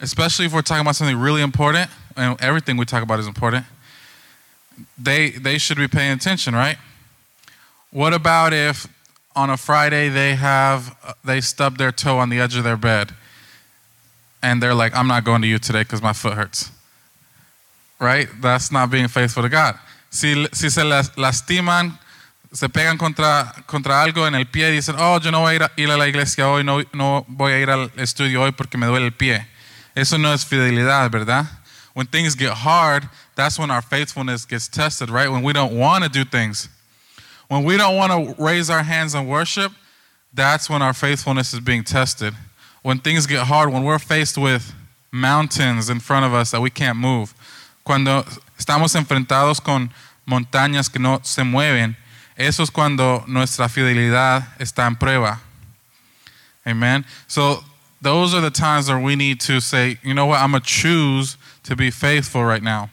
Especially 0.00 0.44
if 0.44 0.52
we're 0.52 0.60
talking 0.60 0.82
about 0.82 0.96
something 0.96 1.16
really 1.16 1.40
important, 1.40 1.88
and 2.14 2.38
everything 2.42 2.76
we 2.76 2.84
talk 2.84 3.02
about 3.02 3.20
is 3.20 3.26
important. 3.26 3.64
They 4.98 5.30
they 5.30 5.56
should 5.56 5.78
be 5.78 5.88
paying 5.88 6.12
attention, 6.12 6.54
right? 6.54 6.76
What 7.90 8.12
about 8.12 8.52
if 8.52 8.86
on 9.34 9.50
a 9.50 9.56
Friday 9.56 10.08
they 10.08 10.34
have 10.34 10.96
they 11.24 11.40
stub 11.40 11.78
their 11.78 11.92
toe 11.92 12.18
on 12.18 12.28
the 12.28 12.40
edge 12.40 12.56
of 12.56 12.64
their 12.64 12.76
bed? 12.76 13.14
and 14.46 14.62
they're 14.62 14.74
like, 14.74 14.94
I'm 14.94 15.08
not 15.08 15.24
going 15.24 15.42
to 15.42 15.48
you 15.48 15.58
today 15.58 15.82
because 15.82 16.00
my 16.00 16.12
foot 16.12 16.34
hurts. 16.34 16.70
Right? 17.98 18.28
That's 18.40 18.70
not 18.70 18.90
being 18.90 19.08
faithful 19.08 19.42
to 19.42 19.48
God. 19.48 19.74
Si, 20.10 20.46
si 20.52 20.70
se 20.70 20.82
lastiman, 20.82 21.98
se 22.52 22.68
pegan 22.68 22.96
contra, 22.96 23.52
contra 23.66 24.02
algo 24.02 24.26
en 24.26 24.34
el 24.34 24.44
pie 24.44 24.68
y 24.68 24.76
dicen, 24.76 24.94
oh, 24.98 25.18
yo 25.18 25.30
no 25.30 25.40
voy 25.40 25.52
a 25.52 25.56
ir 25.56 25.62
a, 25.62 25.70
ir 25.76 25.90
a 25.90 25.96
la 25.96 26.06
iglesia 26.06 26.48
hoy, 26.48 26.62
no, 26.62 26.82
no 26.92 27.24
voy 27.28 27.52
a 27.52 27.60
ir 27.60 27.70
al 27.70 27.90
estudio 27.96 28.42
hoy 28.42 28.52
porque 28.52 28.78
me 28.78 28.86
duele 28.86 29.06
el 29.06 29.12
pie. 29.12 29.46
Eso 29.96 30.16
no 30.16 30.32
es 30.32 30.44
fidelidad, 30.44 31.10
¿verdad? 31.10 31.46
When 31.94 32.06
things 32.06 32.36
get 32.36 32.52
hard, 32.52 33.08
that's 33.34 33.58
when 33.58 33.70
our 33.70 33.82
faithfulness 33.82 34.46
gets 34.46 34.68
tested, 34.68 35.10
right? 35.10 35.28
When 35.28 35.42
we 35.42 35.52
don't 35.52 35.76
want 35.76 36.04
to 36.04 36.10
do 36.10 36.24
things. 36.24 36.68
When 37.48 37.64
we 37.64 37.76
don't 37.76 37.96
want 37.96 38.12
to 38.12 38.42
raise 38.42 38.70
our 38.70 38.82
hands 38.82 39.14
and 39.14 39.28
worship, 39.28 39.72
that's 40.32 40.68
when 40.68 40.82
our 40.82 40.92
faithfulness 40.92 41.54
is 41.54 41.60
being 41.60 41.84
tested. 41.84 42.34
When 42.82 42.98
things 42.98 43.26
get 43.26 43.46
hard, 43.46 43.72
when 43.72 43.84
we're 43.84 43.98
faced 43.98 44.36
with 44.36 44.74
mountains 45.10 45.88
in 45.88 46.00
front 46.00 46.26
of 46.26 46.34
us 46.34 46.50
that 46.50 46.60
we 46.60 46.70
can't 46.70 46.98
move, 46.98 47.34
cuando 47.84 48.24
estamos 48.58 48.94
enfrentados 48.94 49.62
con 49.62 49.90
montañas 50.28 50.92
que 50.92 51.00
no 51.00 51.20
se 51.22 51.42
mueven, 51.42 51.96
eso 52.36 52.62
es 52.62 52.70
cuando 52.70 53.24
nuestra 53.26 53.68
fidelidad 53.68 54.46
está 54.58 54.86
en 54.86 54.96
prueba. 54.96 55.38
Amen. 56.66 57.04
So 57.28 57.64
those 58.02 58.34
are 58.34 58.40
the 58.40 58.50
times 58.50 58.88
where 58.88 58.98
we 58.98 59.16
need 59.16 59.40
to 59.40 59.60
say, 59.60 59.98
you 60.02 60.14
know 60.14 60.26
what, 60.26 60.40
I'm 60.40 60.50
going 60.50 60.62
to 60.62 60.66
choose 60.66 61.36
to 61.62 61.76
be 61.76 61.90
faithful 61.90 62.44
right 62.44 62.62
now. 62.62 62.90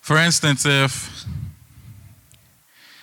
For 0.00 0.16
instance, 0.16 0.64
if 0.66 1.24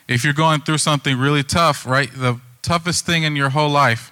if 0.07 0.23
you're 0.23 0.33
going 0.33 0.61
through 0.61 0.77
something 0.77 1.17
really 1.17 1.43
tough, 1.43 1.85
right? 1.85 2.09
The 2.13 2.39
toughest 2.61 3.05
thing 3.05 3.23
in 3.23 3.35
your 3.35 3.49
whole 3.49 3.69
life, 3.69 4.11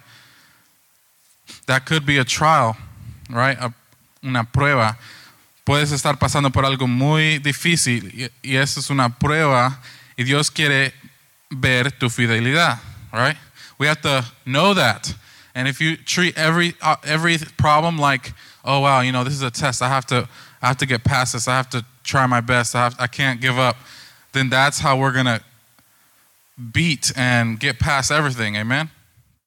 that 1.67 1.85
could 1.85 2.05
be 2.05 2.17
a 2.17 2.23
trial, 2.23 2.75
right? 3.29 3.57
A- 3.59 3.73
una 4.23 4.43
prueba. 4.43 4.97
Puedes 5.65 5.91
estar 5.91 6.17
pasando 6.19 6.51
por 6.51 6.63
algo 6.63 6.87
muy 6.87 7.39
difícil 7.39 8.11
y, 8.13 8.29
y 8.43 8.55
eso 8.55 8.79
es 8.79 8.89
una 8.89 9.09
prueba 9.09 9.77
y 10.17 10.23
Dios 10.23 10.49
quiere 10.49 10.93
ver 11.51 11.89
tu 11.91 12.09
fidelidad, 12.09 12.79
right? 13.11 13.37
We 13.77 13.87
have 13.87 14.01
to 14.01 14.25
know 14.45 14.73
that. 14.73 15.13
And 15.55 15.67
if 15.67 15.79
you 15.79 15.95
treat 15.95 16.37
every 16.37 16.75
uh, 16.81 16.97
every 17.03 17.37
problem 17.57 17.97
like, 17.97 18.33
oh 18.63 18.81
wow, 18.81 19.01
you 19.01 19.11
know, 19.11 19.23
this 19.23 19.33
is 19.33 19.41
a 19.41 19.51
test. 19.51 19.81
I 19.81 19.87
have 19.87 20.05
to 20.07 20.27
I 20.61 20.67
have 20.67 20.77
to 20.77 20.85
get 20.85 21.03
past 21.03 21.33
this. 21.33 21.47
I 21.47 21.55
have 21.55 21.69
to 21.71 21.85
try 22.03 22.27
my 22.27 22.41
best. 22.41 22.75
I 22.75 22.83
have, 22.83 22.95
I 22.99 23.07
can't 23.07 23.41
give 23.41 23.57
up. 23.57 23.77
Then 24.33 24.49
that's 24.49 24.79
how 24.79 24.97
we're 24.97 25.13
going 25.13 25.25
to 25.25 25.41
beat 26.71 27.11
and 27.15 27.59
get 27.59 27.79
past 27.79 28.11
everything. 28.11 28.55
Amen. 28.55 28.89